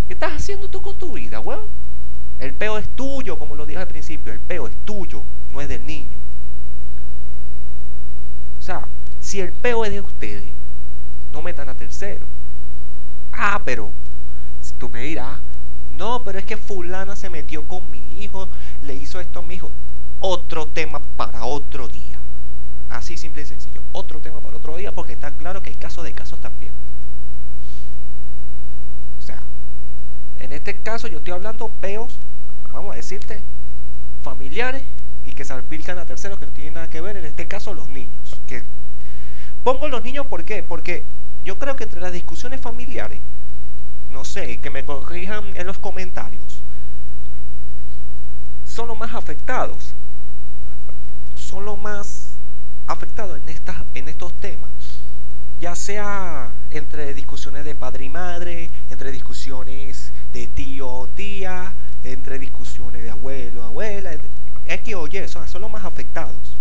¿Qué 0.07 0.13
estás 0.13 0.35
haciendo 0.35 0.69
tú 0.69 0.83
con 0.83 0.99
tu 0.99 1.13
vida, 1.13 1.41
weón? 1.41 1.65
El 2.39 2.53
peo 2.53 2.79
es 2.79 2.87
tuyo, 2.91 3.39
como 3.39 3.55
lo 3.55 3.65
dije 3.65 3.81
al 3.81 3.89
principio, 3.89 4.33
el 4.33 4.41
peo 4.41 4.67
es 4.67 4.75
tuyo, 4.85 5.23
no 5.53 5.61
es 5.61 5.69
del 5.69 5.87
niño. 5.87 6.24
O 8.65 8.67
sea, 8.67 8.89
si 9.21 9.43
el 9.43 9.53
peo 9.53 9.85
es 9.85 9.93
de 9.93 10.01
ustedes, 10.01 10.49
no 11.35 11.43
metan 11.43 11.69
a 11.69 11.75
tercero. 11.75 12.25
Ah, 13.31 13.61
pero 13.63 13.91
tú 14.79 14.89
me 14.89 15.01
dirás, 15.01 15.39
no, 15.99 16.25
pero 16.25 16.39
es 16.39 16.47
que 16.47 16.57
fulana 16.57 17.15
se 17.15 17.29
metió 17.29 17.69
con 17.69 17.83
mi 17.91 18.01
hijo, 18.19 18.49
le 18.81 18.95
hizo 18.95 19.21
esto 19.21 19.41
a 19.41 19.43
mi 19.43 19.57
hijo. 19.57 19.71
Otro 20.21 20.65
tema 20.65 20.99
para 21.19 21.45
otro 21.45 21.89
día. 21.89 22.19
Así 22.89 23.19
simple 23.19 23.43
y 23.43 23.45
sencillo. 23.45 23.83
Otro 23.93 24.21
tema 24.21 24.41
para 24.41 24.57
otro 24.57 24.79
día 24.79 24.93
porque 24.95 25.13
está 25.13 25.31
claro 25.33 25.61
que 25.61 25.69
hay 25.69 25.77
casos 25.77 26.03
de 26.03 26.13
casos 26.13 26.41
también. 26.41 26.73
O 29.19 29.23
sea, 29.23 29.43
en 30.39 30.55
este 30.55 30.75
caso 30.79 31.07
yo 31.07 31.19
estoy 31.19 31.35
hablando 31.35 31.69
peos, 31.83 32.17
vamos 32.73 32.95
a 32.95 32.97
decirte, 32.97 33.43
familiares 34.23 34.85
y 35.27 35.35
que 35.35 35.45
salpican 35.45 35.99
a 35.99 36.07
terceros 36.07 36.39
que 36.39 36.47
no 36.47 36.53
tienen 36.53 36.73
nada 36.73 36.89
que 36.89 37.03
ver, 37.03 37.19
en 37.19 37.27
este 37.27 37.47
caso 37.47 37.75
los 37.75 37.91
niños. 37.91 38.34
Que 38.61 38.65
pongo 39.65 39.89
los 39.89 40.03
niños 40.03 40.27
¿por? 40.27 40.45
Porque 40.69 41.03
yo 41.45 41.59
creo 41.59 41.77
que 41.77 41.85
entre 41.85 42.01
las 42.01 42.13
discusiones 42.13 42.61
familiares, 42.61 43.21
no 44.13 44.25
sé, 44.25 44.59
que 44.59 44.71
me 44.71 44.85
corrijan 44.85 45.57
en 45.57 45.67
los 45.67 45.79
comentarios, 45.79 46.61
son 48.65 48.89
los 48.89 48.99
más 48.99 49.15
afectados, 49.15 49.95
son 51.35 51.65
los 51.65 51.79
más 51.79 52.35
afectados 52.87 53.41
en, 53.43 53.49
estas, 53.49 53.77
en 53.95 54.09
estos 54.09 54.33
temas, 54.35 54.71
ya 55.61 55.75
sea 55.75 56.53
entre 56.71 57.15
discusiones 57.15 57.65
de 57.65 57.75
padre 57.75 58.05
y 58.05 58.09
madre, 58.09 58.71
entre 58.91 59.11
discusiones 59.13 60.13
de 60.33 60.47
tío 60.49 60.89
o 60.91 61.07
tía, 61.09 61.73
entre 62.03 62.39
discusiones 62.39 63.03
de 63.03 63.11
abuelo 63.11 63.63
o 63.63 63.65
abuela, 63.65 64.11
X 64.67 64.95
o 64.95 65.07
Y, 65.07 65.29
son, 65.29 65.47
son 65.49 65.63
los 65.63 65.71
más 65.71 65.85
afectados. 65.85 66.57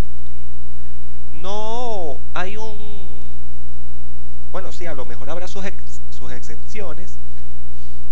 No 1.44 2.18
hay 2.34 2.56
un 2.56 3.04
bueno, 4.54 4.72
sí, 4.72 4.86
a 4.86 4.94
lo 4.94 5.04
mejor 5.04 5.30
habrá 5.32 5.48
sus, 5.48 5.66
excepciones, 6.32 7.18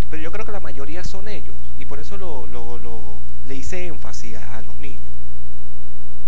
pero 0.10 0.22
yo 0.22 0.32
creo 0.32 0.44
que 0.44 0.52
la 0.52 0.60
mayoría 0.60 1.04
son 1.04 1.28
ellos, 1.28 1.56
y 1.80 1.86
por 1.86 2.00
eso 2.00 2.18
lo, 2.18 2.48
le 3.48 3.56
hice 3.56 3.86
énfasis 3.86 4.36
a, 4.38 4.62
los 4.64 4.76
niños. 4.80 5.00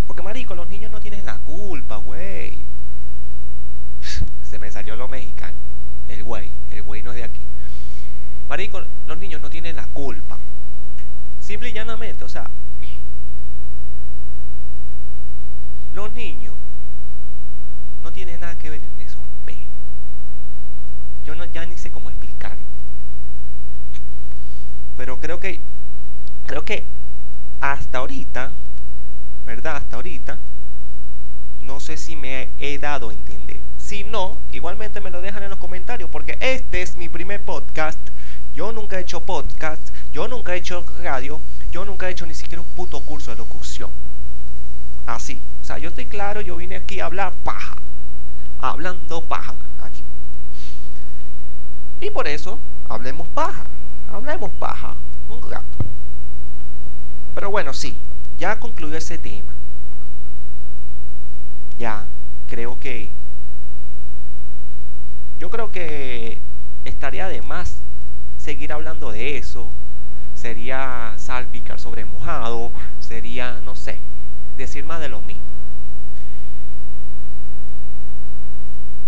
Porque 0.05 0.21
marico, 0.21 0.53
los 0.53 0.69
niños 0.69 0.91
no 0.91 1.01
tienen 1.01 1.25
la 1.25 1.39
culpa, 1.39 1.97
güey. 1.97 2.59
Se 4.43 4.59
me 4.59 4.71
salió 4.71 4.95
lo 4.95 5.07
mexicano. 5.07 5.57
El 6.07 6.23
güey, 6.23 6.47
el 6.71 6.83
güey 6.83 7.01
no 7.01 7.09
es 7.09 7.17
de 7.17 7.23
aquí. 7.23 7.41
Marico, 8.47 8.83
los 9.07 9.17
niños 9.17 9.41
no 9.41 9.49
tienen 9.49 9.75
la 9.75 9.87
culpa. 9.87 10.37
Simple 11.41 11.69
y 11.69 11.73
llanamente, 11.73 12.23
o 12.23 12.29
sea, 12.29 12.49
los 15.95 16.13
niños 16.13 16.53
no 18.03 18.11
tienen 18.11 18.39
nada 18.41 18.55
que 18.55 18.69
ver 18.69 18.81
en 18.81 18.89
peos. 19.45 19.57
Yo 21.25 21.35
no, 21.35 21.45
ya 21.45 21.65
ni 21.65 21.77
sé 21.77 21.89
cómo 21.89 22.09
explicarlo. 22.09 22.61
Pero 24.97 25.19
creo 25.19 25.39
que, 25.39 25.59
creo 26.45 26.65
que 26.65 26.83
hasta 27.61 27.99
ahorita, 27.99 28.51
¿verdad? 29.45 29.77
Hasta 29.77 29.95
ahorita, 29.95 30.37
no 31.63 31.79
sé 31.79 31.95
si 31.95 32.15
me 32.17 32.49
he 32.59 32.77
dado 32.77 33.09
a 33.09 33.13
entender. 33.13 33.57
Si 33.77 34.03
no, 34.03 34.37
igualmente 34.51 35.01
me 35.01 35.09
lo 35.09 35.21
dejan 35.21 35.43
en 35.43 35.49
los 35.49 35.59
comentarios 35.59 36.09
porque 36.09 36.37
este 36.41 36.81
es 36.81 36.97
mi 36.97 37.07
primer 37.07 37.41
podcast. 37.41 37.99
Yo 38.53 38.71
nunca 38.71 38.97
he 38.97 39.01
hecho 39.01 39.21
podcast, 39.21 39.81
yo 40.11 40.27
nunca 40.27 40.53
he 40.53 40.57
hecho 40.57 40.85
radio, 41.01 41.39
yo 41.71 41.85
nunca 41.85 42.07
he 42.07 42.11
hecho 42.11 42.25
ni 42.25 42.33
siquiera 42.33 42.61
un 42.61 42.67
puto 42.75 42.99
curso 42.99 43.31
de 43.31 43.37
locución. 43.37 43.89
Así. 45.07 45.39
O 45.61 45.65
sea, 45.65 45.77
yo 45.77 45.89
estoy 45.89 46.05
claro, 46.05 46.41
yo 46.41 46.57
vine 46.57 46.75
aquí 46.75 46.99
a 46.99 47.05
hablar 47.05 47.33
paja. 47.43 47.77
Hablando 48.63 49.21
paja 49.21 49.53
aquí. 49.81 50.01
Y 51.99 52.09
por 52.11 52.29
eso, 52.29 52.57
hablemos 52.87 53.27
paja. 53.27 53.65
Hablemos 54.09 54.51
paja. 54.51 54.95
Un 55.27 55.51
rato. 55.51 55.65
Pero 57.35 57.51
bueno, 57.51 57.73
sí. 57.73 57.97
Ya 58.39 58.61
concluyo 58.61 58.95
ese 58.95 59.17
tema. 59.17 59.51
Ya, 61.77 62.05
creo 62.47 62.79
que... 62.79 63.09
Yo 65.39 65.49
creo 65.49 65.69
que 65.69 66.37
estaría 66.85 67.27
de 67.27 67.41
más 67.41 67.79
seguir 68.37 68.71
hablando 68.71 69.11
de 69.11 69.35
eso. 69.37 69.67
Sería 70.35 71.15
salpicar 71.17 71.81
sobre 71.81 72.05
mojado. 72.05 72.71
Sería, 73.01 73.59
no 73.65 73.75
sé, 73.75 73.99
decir 74.57 74.85
más 74.85 75.01
de 75.01 75.09
lo 75.09 75.19
mismo. 75.19 75.42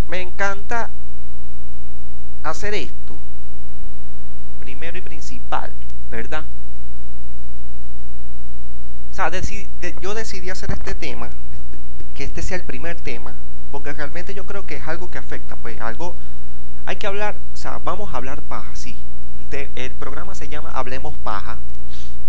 Me 0.08 0.22
encanta 0.22 0.90
hacer 2.44 2.74
esto, 2.74 3.16
primero 4.60 4.98
y 4.98 5.02
principal, 5.02 5.72
¿verdad? 6.12 6.44
O 9.12 9.14
sea, 9.16 9.32
yo 10.02 10.14
decidí 10.14 10.50
hacer 10.50 10.72
este 10.72 10.94
tema, 10.94 11.30
que 12.14 12.26
este 12.26 12.42
sea 12.42 12.58
el 12.58 12.64
primer 12.64 13.00
tema, 13.02 13.34
porque 13.72 13.94
realmente 13.94 14.34
yo 14.34 14.46
creo 14.46 14.66
que 14.66 14.76
es 14.78 14.88
algo 14.88 15.10
que 15.10 15.18
afecta, 15.18 15.56
pues 15.56 15.80
algo, 15.82 16.14
hay 16.86 16.98
que 16.98 17.08
hablar, 17.08 17.36
o 17.54 17.58
sea, 17.58 17.80
vamos 17.84 18.14
a 18.14 18.18
hablar 18.18 18.42
paja, 18.42 18.76
sí. 18.76 18.96
el 19.76 19.92
programa 19.92 20.36
se 20.36 20.50
llama 20.50 20.70
Hablemos 20.72 21.18
Paja, 21.24 21.58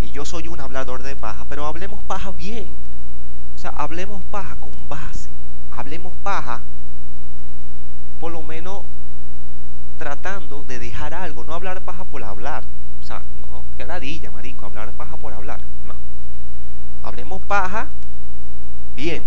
y 0.01 0.11
yo 0.11 0.25
soy 0.25 0.49
un 0.49 0.61
hablador 0.61 1.03
de 1.03 1.17
paja, 1.17 1.45
pero 1.49 1.67
hablemos 1.67 2.03
paja 2.05 2.31
bien. 2.31 2.67
O 3.55 3.59
sea, 3.59 3.71
hablemos 3.71 4.23
paja 4.31 4.57
con 4.57 4.71
base. 4.89 5.31
Hablemos 5.77 6.13
paja, 6.23 6.61
por 8.27 8.33
lo 8.33 8.43
menos 8.43 8.83
tratando 10.01 10.65
de 10.65 10.81
dejar 10.81 11.15
algo, 11.15 11.45
no 11.45 11.55
hablar 11.55 11.81
paja 11.83 12.03
por 12.03 12.25
hablar. 12.25 12.65
O 13.01 13.05
sea, 13.05 13.23
no, 13.53 13.63
que 13.77 13.87
ladilla, 13.87 14.33
marico, 14.33 14.67
hablar 14.67 14.91
paja 14.95 15.17
por 15.17 15.33
hablar. 15.33 15.61
No. 15.87 15.95
Hablemos 17.09 17.41
paja 17.43 17.87
bien, 18.97 19.23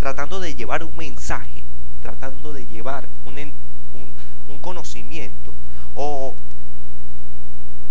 tratando 0.00 0.40
de 0.40 0.56
llevar 0.56 0.82
un 0.82 0.96
mensaje, 0.96 1.62
tratando 2.02 2.52
de 2.52 2.66
llevar 2.66 3.06
un, 3.24 3.38
un, 4.48 4.58
conocimiento 4.58 5.52
o 5.94 6.34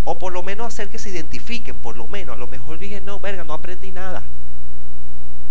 o 0.03 0.19
por 0.19 0.33
lo 0.33 0.43
menos 0.43 0.67
hacer 0.67 0.89
que 0.89 0.99
se 0.99 1.09
identifiquen, 1.09 1.77
por 1.77 1.95
lo 1.95 2.05
menos. 2.07 2.35
A 2.35 2.37
lo 2.37 2.47
mejor 2.47 2.79
dije, 2.79 2.99
no, 2.99 3.17
verga, 3.21 3.45
no 3.45 3.53
aprendí 3.53 3.93
nada. 3.93 4.23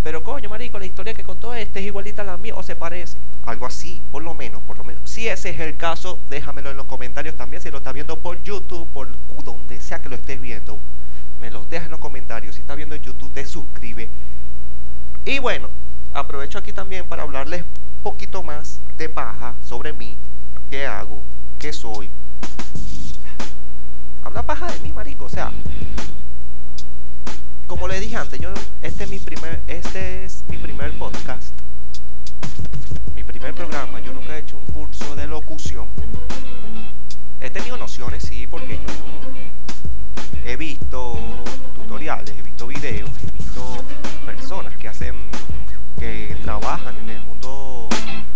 Pero 0.02 0.24
coño, 0.24 0.48
marico, 0.48 0.78
la 0.78 0.86
historia 0.86 1.12
que 1.12 1.24
contó 1.24 1.54
este 1.54 1.80
es 1.80 1.86
igualita 1.86 2.22
a 2.22 2.24
la 2.24 2.36
mía 2.36 2.54
o 2.56 2.62
se 2.62 2.74
parece. 2.74 3.18
Algo 3.44 3.66
así, 3.66 4.00
por 4.10 4.22
lo 4.22 4.34
menos, 4.34 4.62
por 4.62 4.78
lo 4.78 4.84
menos. 4.84 5.02
Si 5.04 5.28
ese 5.28 5.50
es 5.50 5.60
el 5.60 5.76
caso, 5.76 6.18
déjamelo 6.30 6.70
en 6.70 6.76
los 6.76 6.86
comentarios 6.86 7.34
también. 7.34 7.62
Si 7.62 7.70
lo 7.70 7.78
estás 7.78 7.92
viendo 7.92 8.18
por 8.18 8.42
YouTube, 8.42 8.88
por 8.94 9.08
donde 9.44 9.80
sea 9.80 10.00
que 10.00 10.08
lo 10.08 10.16
estés 10.16 10.40
viendo, 10.40 10.78
me 11.40 11.50
los 11.50 11.68
deja 11.68 11.84
en 11.84 11.90
los 11.90 12.00
comentarios. 12.00 12.54
Si 12.54 12.62
estás 12.62 12.76
viendo 12.76 12.94
en 12.94 13.02
YouTube, 13.02 13.30
te 13.32 13.44
suscribe. 13.44 14.08
Y 15.24 15.38
bueno, 15.38 15.68
aprovecho 16.14 16.58
aquí 16.58 16.72
también 16.72 17.06
para 17.06 17.22
hablarles 17.22 17.62
un 17.62 18.02
poquito 18.02 18.42
más 18.42 18.80
de 18.96 19.08
paja 19.08 19.54
sobre 19.62 19.92
mí, 19.92 20.16
qué 20.70 20.86
hago, 20.86 21.18
qué 21.58 21.72
soy. 21.72 22.08
Habla 24.24 24.42
paja 24.42 24.70
de 24.70 24.78
mí, 24.80 24.92
marico. 24.92 25.26
O 25.26 25.28
sea, 25.28 25.52
como 27.70 27.86
le 27.86 28.00
dije 28.00 28.16
antes, 28.16 28.40
yo 28.40 28.52
este 28.82 29.04
es 29.04 29.10
mi 29.10 29.20
primer 29.20 29.60
este 29.68 30.24
es 30.24 30.42
mi 30.48 30.58
primer 30.58 30.90
podcast. 30.98 31.54
Mi 33.14 33.22
primer 33.22 33.54
programa, 33.54 34.00
yo 34.00 34.12
nunca 34.12 34.34
he 34.36 34.40
hecho 34.40 34.56
un 34.56 34.74
curso 34.74 35.14
de 35.14 35.28
locución. 35.28 35.86
He 37.40 37.48
tenido 37.48 37.76
nociones, 37.76 38.24
sí, 38.24 38.48
porque 38.48 38.74
yo 38.74 40.40
he 40.44 40.56
visto 40.56 41.16
tutoriales, 41.76 42.34
he 42.36 42.42
visto 42.42 42.66
videos, 42.66 43.08
he 43.22 43.30
visto 43.38 43.84
personas 44.26 44.76
que 44.76 44.88
hacen 44.88 45.14
que 45.96 46.36
trabajan 46.42 46.96
en 46.96 47.10
el 47.10 47.20
mundo 47.20 47.88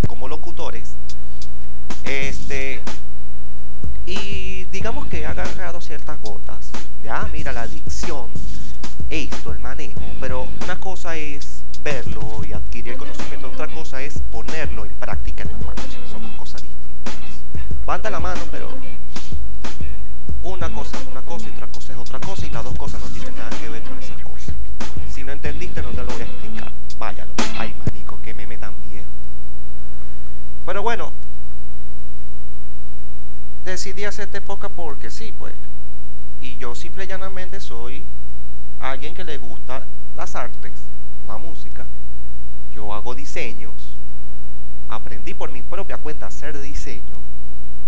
como 0.07 0.29
locutores. 0.29 0.95
Este 2.05 2.83
y 4.07 4.65
digamos 4.73 5.07
que 5.07 5.21
he 5.21 5.27
agarrado 5.27 5.81
ciertas 5.81 6.21
gotas 6.21 6.71
de 7.03 7.11
ah, 7.11 7.29
mira 7.33 7.53
la 7.53 7.63
adicción 7.63 8.31
esto, 9.11 9.53
el 9.53 9.61
manejo, 9.61 10.01
pero 10.21 10.49
una 10.63 10.81
cosa 10.81 11.17
es 11.17 11.63
verlo 11.83 12.43
y 12.47 12.53
adquirir 12.53 12.93
el 12.93 12.99
conocimiento, 12.99 13.51
otra 13.51 13.69
cosa 13.69 14.01
es 14.03 14.21
ponerlo 14.33 14.85
en 14.85 14.93
práctica 14.93 15.43
en 15.43 15.53
la 15.53 15.59
marcha. 15.59 15.99
Son 16.11 16.23
dos 16.23 16.33
cosas 16.33 16.63
distintas. 16.63 17.77
Van 17.87 18.03
de 18.03 18.11
la 18.11 18.19
mano, 18.19 18.41
pero 18.51 18.71
una 20.43 20.73
cosa 20.73 20.97
es 20.99 21.07
una 21.07 21.23
cosa 21.23 21.49
y 21.49 21.53
otra 21.53 21.67
cosa 21.69 21.93
es 21.93 21.99
otra 21.99 22.19
cosa 22.21 22.47
y 22.47 22.51
las 22.51 22.65
dos 22.65 22.77
cosas 22.77 23.01
no 23.01 23.09
tienen 23.09 23.37
nada 23.37 23.51
que 23.51 23.69
ver 23.69 23.83
con 23.83 23.99
esas 23.99 24.21
cosas. 24.23 24.55
Si 25.09 25.23
no 25.23 25.33
entendiste, 25.33 25.83
no 25.83 25.91
te 25.91 26.03
lo 26.03 26.07
voy 26.07 26.23
a 26.23 26.25
explicar. 26.25 26.73
Váyalo. 26.99 27.33
Ay, 27.59 27.75
marico, 27.85 28.21
que 28.23 28.35
meme 28.35 28.57
tan 28.57 28.75
viejo. 28.91 29.07
Pero 30.67 30.83
bueno, 30.83 31.13
decidí 33.75 34.05
hacer 34.05 34.27
esta 34.27 34.39
época 34.39 34.69
porque 34.69 35.11
sí, 35.11 35.35
pues. 35.37 35.53
Y 36.41 36.57
yo 36.59 36.77
simple 36.77 37.05
y 37.05 37.07
llanamente 37.09 37.59
soy 37.59 38.05
alguien 38.81 39.15
que 39.15 39.25
le 39.25 39.37
gusta 39.37 39.83
las 40.17 40.37
artes, 40.37 40.73
la 41.27 41.39
música, 41.39 41.85
yo 42.73 42.95
hago 42.95 43.17
diseños, 43.17 43.73
aprendí 44.89 45.35
por 45.35 45.51
mi 45.51 45.63
propia 45.63 45.97
cuenta 45.97 46.27
a 46.27 46.29
hacer 46.29 46.61
diseño, 46.61 47.17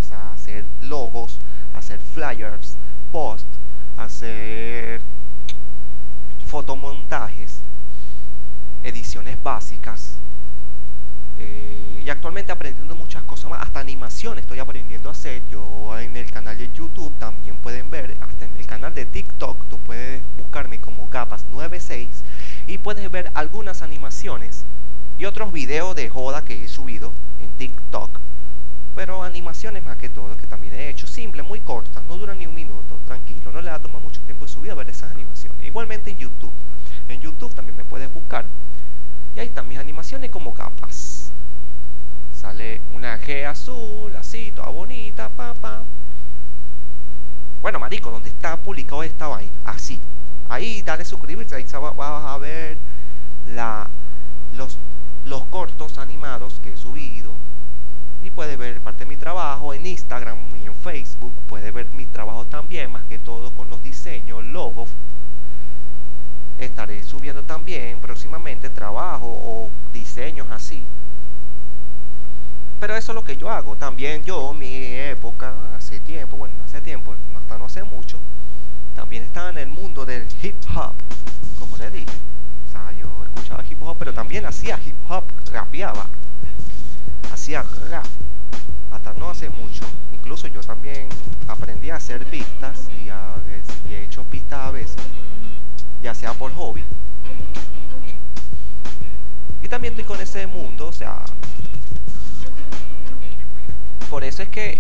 o 0.01 0.03
sea, 0.03 0.33
hacer 0.33 0.65
logos, 0.81 1.39
hacer 1.77 2.01
flyers, 2.01 2.77
post, 3.13 3.47
hacer 3.97 5.01
fotomontajes, 6.47 7.61
ediciones 8.83 9.41
básicas, 9.41 10.17
eh, 11.39 12.03
y 12.05 12.11
actualmente 12.11 12.53
aprendiendo 12.53 12.95
muchas 12.95 13.23
cosas 13.25 13.51
más, 13.51 13.63
hasta 13.63 13.81
animación 13.81 14.39
estoy 14.39 14.59
aprendiendo 14.59 15.09
a 15.09 15.13
hacer. 15.13 15.43
Yo 15.51 15.99
en 15.99 16.17
el 16.17 16.31
canal 16.31 16.57
de 16.57 16.71
YouTube 16.73 17.13
también 17.19 17.57
pueden 17.59 17.91
ver, 17.91 18.17
hasta 18.21 18.45
en 18.45 18.57
el 18.57 18.67
canal 18.67 18.95
de 18.95 19.07
TikTok, 19.07 19.57
tú 19.69 19.79
puedes 19.79 20.23
buscarme 20.39 20.81
como 20.81 21.09
Gapas96 21.11 22.09
y 22.67 22.79
puedes 22.79 23.11
ver 23.11 23.31
algunas 23.35 23.83
animaciones 23.83 24.65
y 25.19 25.25
otros 25.25 25.53
videos 25.53 25.97
de 25.97 26.09
joda 26.09 26.45
que 26.45 26.65
he 26.65 26.69
subido 26.69 27.13
en 27.41 27.51
TikTok. 27.59 28.11
Pero 28.95 29.23
animaciones 29.23 29.85
más 29.85 29.97
que 29.99 30.09
todo, 30.09 30.37
que 30.39 30.47
también 30.47 30.75
he 30.75 30.89
hecho, 30.89 31.07
simple, 31.07 31.43
muy 31.43 31.61
cortas, 31.61 32.03
no 32.09 32.17
duran 32.17 32.39
ni 32.39 32.47
un 32.47 32.55
minuto, 32.55 32.99
tranquilo, 33.07 33.53
no 33.53 33.61
le 33.61 33.69
da 33.69 33.79
tomar 33.79 34.01
mucho 34.01 34.21
tiempo 34.23 34.47
de 34.47 34.53
subir 34.53 34.71
a 34.71 34.75
ver 34.75 34.89
esas 34.89 35.11
animaciones. 35.11 35.63
Igualmente 35.65 36.11
en 36.11 36.19
YouTube. 36.19 36.53
En 37.09 37.21
YouTube 37.21 37.55
también 37.55 37.77
me 37.77 37.85
puedes 37.85 38.13
buscar 38.13 38.47
y 39.37 39.41
ahí 39.41 39.49
están 39.49 39.69
mis 39.69 39.79
animaciones 39.79 40.31
como 40.31 40.55
capas 40.55 41.26
sale 42.37 42.81
una 42.95 43.19
G 43.19 43.47
azul, 43.47 44.15
así, 44.17 44.53
toda 44.55 44.69
bonita, 44.69 45.29
papá. 45.31 45.83
Bueno, 47.63 47.81
marico, 47.81 48.11
donde 48.11 48.29
está 48.29 48.57
publicado 48.57 49.03
esta 49.03 49.27
vaina, 49.27 49.51
así. 49.65 49.99
Ahí 50.49 50.83
dale 50.83 51.05
suscribirse, 51.05 51.57
ahí 51.57 51.65
vas 51.97 52.25
a 52.25 52.39
ver 52.39 52.77
la, 53.55 53.89
los, 54.55 54.79
los 55.25 55.45
cortos 55.47 55.99
animados 55.99 56.61
que 56.63 56.75
he 56.75 56.77
subido. 56.77 57.33
y 58.23 58.31
puede 58.31 58.57
ver 58.57 58.81
parte 58.81 59.05
de 59.05 59.07
mi 59.07 59.17
trabajo 59.17 59.73
en 59.73 59.87
Instagram 59.87 60.37
y 60.63 60.67
en 60.67 60.75
Facebook. 60.75 61.33
Puede 61.49 61.71
ver 61.71 61.87
mi 61.95 62.07
trabajo 62.07 62.45
también, 62.45 62.93
más 62.93 63.05
que 63.05 63.19
todo 63.19 63.51
con 63.53 63.71
los 63.71 63.83
diseños, 63.83 64.45
logos. 64.45 64.91
Estaré 66.59 67.03
subiendo 67.03 67.43
también 67.43 67.99
próximamente 67.99 68.69
trabajo 68.71 69.27
o 69.27 69.71
diseños 69.93 70.49
así. 70.51 70.83
Pero 72.81 72.95
eso 72.95 73.13
es 73.13 73.15
lo 73.17 73.25
que 73.25 73.37
yo 73.37 73.51
hago. 73.51 73.77
También 73.77 74.25
yo, 74.25 74.53
mi 74.53 74.95
época, 74.95 75.55
hace 75.77 76.01
tiempo, 76.01 76.37
bueno, 76.37 76.55
hace 76.65 76.81
tiempo, 76.81 77.15
hasta 77.37 77.59
no 77.59 77.67
hace 77.67 77.83
mucho, 77.83 78.19
también 78.95 79.25
estaba 79.25 79.51
en 79.51 79.59
el 79.59 79.69
mundo 79.69 80.05
del 80.05 80.27
hip 80.43 80.57
hop, 80.75 80.95
como 81.59 81.77
le 81.77 81.91
dije. 81.91 82.13
O 82.69 82.73
sea, 82.73 82.93
yo 82.93 83.09
escuchaba 83.25 83.65
hip 83.69 83.83
hop, 83.83 83.97
pero 83.99 84.13
también 84.13 84.47
hacía 84.47 84.79
hip 84.85 84.97
hop, 85.09 85.25
rapeaba 85.53 86.07
hacía 87.33 87.63
rap 87.91 88.07
hasta 88.91 89.13
no 89.13 89.31
hace 89.31 89.51
mucho. 89.51 89.85
Incluso 90.13 90.49
yo 90.49 90.61
también 90.63 91.09
aprendí 91.47 91.91
a 91.91 91.97
hacer 91.97 92.25
pistas 92.27 92.89
y, 92.99 93.11
he 93.93 94.03
hecho 94.03 94.25
pistas 94.25 94.61
a 94.61 94.71
veces, 94.71 94.97
ya 96.03 96.15
sea 96.15 96.33
por 96.33 96.53
hobby. 96.55 96.83
Y 99.63 99.69
también 99.69 99.93
estoy 99.93 100.05
con 100.05 100.21
ese 100.21 100.47
mundo, 100.47 100.89
o 100.89 100.93
sea, 100.93 101.25
por 104.11 104.25
eso 104.25 104.43
es 104.43 104.49
que 104.49 104.79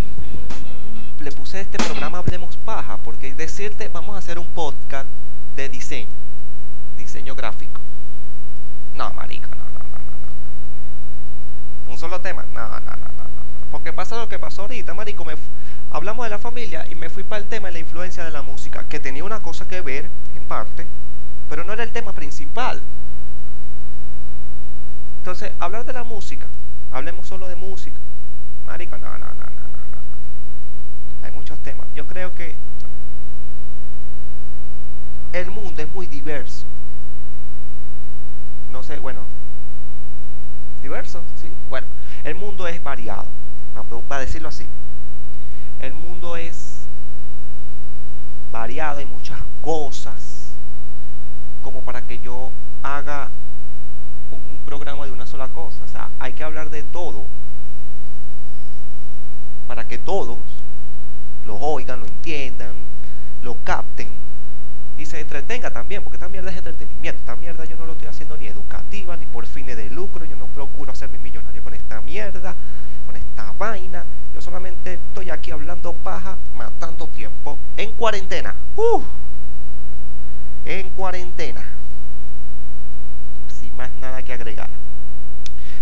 le 1.21 1.33
puse 1.33 1.61
este 1.61 1.79
programa 1.79 2.19
Hablemos 2.19 2.57
Paja, 2.59 2.99
porque 2.99 3.35
decirte, 3.35 3.89
vamos 3.89 4.17
a 4.17 4.19
hacer 4.19 4.39
un 4.39 4.47
podcast 4.47 5.07
de 5.57 5.69
diseño, 5.69 6.09
diseño 6.99 7.35
gráfico. 7.35 7.81
No, 8.95 9.13
marica, 9.13 9.49
no 9.49 9.67
un 11.89 11.99
solo 11.99 12.21
tema. 12.21 12.45
No, 12.55 12.61
no, 12.61 12.81
no, 12.81 12.97
no, 12.97 13.25
Porque 13.71 13.93
pasa 13.93 14.17
lo 14.17 14.29
que 14.29 14.39
pasó 14.39 14.63
ahorita, 14.63 14.95
marico. 14.95 15.25
Me 15.25 15.35
hablamos 15.91 16.27
de 16.27 16.31
la 16.31 16.39
familia 16.39 16.85
y 16.91 16.95
me 16.95 17.09
fui 17.09 17.23
para 17.23 17.43
el 17.43 17.49
tema 17.49 17.69
de 17.69 17.75
la 17.75 17.79
influencia 17.81 18.25
de 18.25 18.31
la 18.31 18.43
música, 18.43 18.85
que 18.89 19.01
tenía 19.01 19.25
una 19.25 19.41
cosa 19.41 19.67
que 19.67 19.81
ver, 19.81 20.09
en 20.37 20.45
parte, 20.45 20.87
pero 21.49 21.65
no 21.65 21.73
era 21.73 21.83
el 21.83 21.93
tema 21.93 22.13
principal. 22.13 22.81
Entonces, 25.19 25.53
hablar 25.59 25.85
de 25.85 25.93
la 25.93 26.05
música, 26.05 26.47
hablemos 26.93 27.27
solo 27.27 27.49
de 27.49 27.57
música. 27.57 27.97
Marico, 28.67 28.99
no, 28.99 29.11
no, 29.11 29.19
no, 29.19 29.25
no, 29.27 29.29
no, 29.29 29.45
no. 29.45 31.27
Hay 31.27 31.31
muchos 31.31 31.59
temas. 31.61 31.87
Yo 31.95 32.07
creo 32.07 32.35
que 32.35 32.55
el 35.33 35.51
mundo 35.51 35.83
es 35.83 35.89
muy 35.93 36.07
diverso. 36.07 36.65
No 38.73 38.83
sé, 38.83 38.99
bueno, 38.99 39.21
diverso, 40.83 41.23
¿sí? 41.41 41.49
Bueno, 41.71 41.87
el 42.25 42.35
mundo 42.35 42.67
es 42.67 42.83
variado, 42.83 43.27
para 44.09 44.21
decirlo 44.21 44.49
así. 44.49 44.67
El 45.81 45.95
mundo 45.95 46.37
es 46.37 46.87
variado, 48.53 48.99
hay 48.99 49.07
muchas 49.07 49.39
cosas 49.63 50.53
como 51.63 51.81
para 51.81 52.03
que 52.03 52.19
yo 52.19 52.51
haga 52.83 53.29
un 54.31 54.59
programa 54.67 55.05
de 55.07 55.13
una 55.13 55.27
sola 55.27 55.49
cosa. 55.49 55.79
O 55.85 55.89
sea, 55.89 56.09
hay 56.19 56.33
que 56.33 56.45
hablar 56.45 56.71
de 56.71 56.83
todo 56.83 57.25
para 59.69 59.87
que 59.87 59.99
todos 59.99 60.39
lo 61.47 61.57
oigan, 61.57 62.01
lo 62.01 62.07
entiendan, 62.07 62.73
lo 63.43 63.57
capten 63.65 64.09
y 64.99 65.05
se 65.05 65.21
entretenga 65.21 65.71
también, 65.71 66.03
porque 66.03 66.17
esta 66.17 66.29
mierda 66.29 66.51
es 66.51 66.57
entretenimiento. 66.57 67.21
Esta 67.21 67.37
mierda 67.37 67.65
yo 67.65 67.77
no 67.77 67.87
lo 67.87 67.93
estoy 67.93 68.09
haciendo 68.09 68.37
ni 68.37 68.47
educativa, 68.47 69.17
ni 69.17 69.27
por 69.27 69.47
fines 69.47 69.77
de 69.77 69.91
lucro. 69.91 70.25
Yo 70.25 70.37
no 70.37 70.47
procuro 70.47 70.93
hacerme 70.93 71.19
millonario 71.19 71.63
con 71.63 71.75
esta 71.75 72.01
mierda, 72.01 72.55
con 73.07 73.17
esta 73.17 73.53
vaina. 73.59 74.05
Yo 74.35 74.41
solamente 74.41 74.95
estoy 74.95 75.31
aquí 75.31 75.51
hablando 75.51 75.93
paja, 75.93 76.37
matando 76.57 77.09
tiempo. 77.09 77.59
En 77.77 77.93
cuarentena. 77.93 78.55
Uh, 78.77 79.03
en 80.65 80.89
cuarentena. 80.91 81.65
Sin 83.61 83.77
más 83.77 83.91
nada 84.01 84.23
que 84.23 84.33
agregar. 84.33 84.71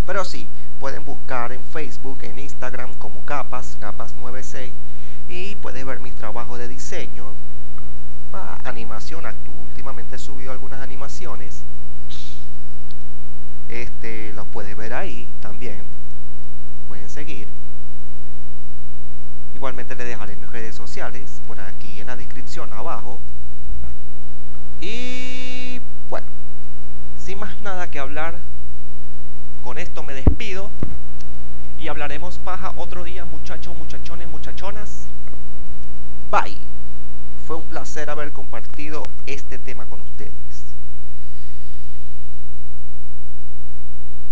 Pero 0.07 0.25
sí, 0.25 0.47
pueden 0.85 1.07
buscar 1.07 1.51
en 1.51 1.63
Facebook, 1.63 2.19
en 2.21 2.39
Instagram 2.39 2.93
como 2.99 3.19
Capas, 3.25 3.79
Capas96. 3.81 4.69
Y 5.31 5.55
puedes 5.55 5.83
ver 5.87 6.01
mis 6.01 6.15
trabajos 6.15 6.59
de 6.59 6.69
diseño, 6.69 7.25
animación. 8.65 9.25
Últimamente 9.71 10.17
he 10.17 10.19
subido 10.19 10.53
algunas 10.53 10.83
animaciones. 10.83 11.63
Este, 13.71 14.35
los 14.35 14.47
puedes 14.49 14.77
ver 14.77 14.93
ahí 14.93 15.27
también. 15.41 15.81
Pueden 16.89 17.09
seguir. 17.09 17.49
Igualmente 19.55 19.95
les 19.95 20.07
dejaré 20.07 20.37
mis 20.37 20.51
redes 20.51 20.75
sociales 20.75 21.41
por 21.47 21.59
aquí 21.61 22.03
en 22.03 22.09
la 22.09 22.17
descripción 22.17 22.71
abajo. 22.75 23.19
Y 24.83 25.81
bueno, 26.11 26.27
sin 27.17 27.39
más 27.39 27.59
nada 27.63 27.91
que 27.91 27.99
hablar, 27.99 28.35
con 29.65 29.79
esto 29.79 30.03
me 30.03 30.13
despido 30.13 30.69
y 31.81 31.89
hablaremos 31.89 32.39
paja 32.39 32.75
otro 32.77 33.03
día, 33.03 33.25
muchachos, 33.25 33.75
muchachones, 33.77 34.29
muchachonas. 34.29 35.07
Bye. 36.31 36.57
Fue 37.47 37.57
un 37.57 37.63
placer 37.65 38.11
haber 38.11 38.33
compartido 38.33 39.03
este 39.27 39.59
tema 39.59 39.87
con 39.87 40.03
ustedes. 40.03 40.33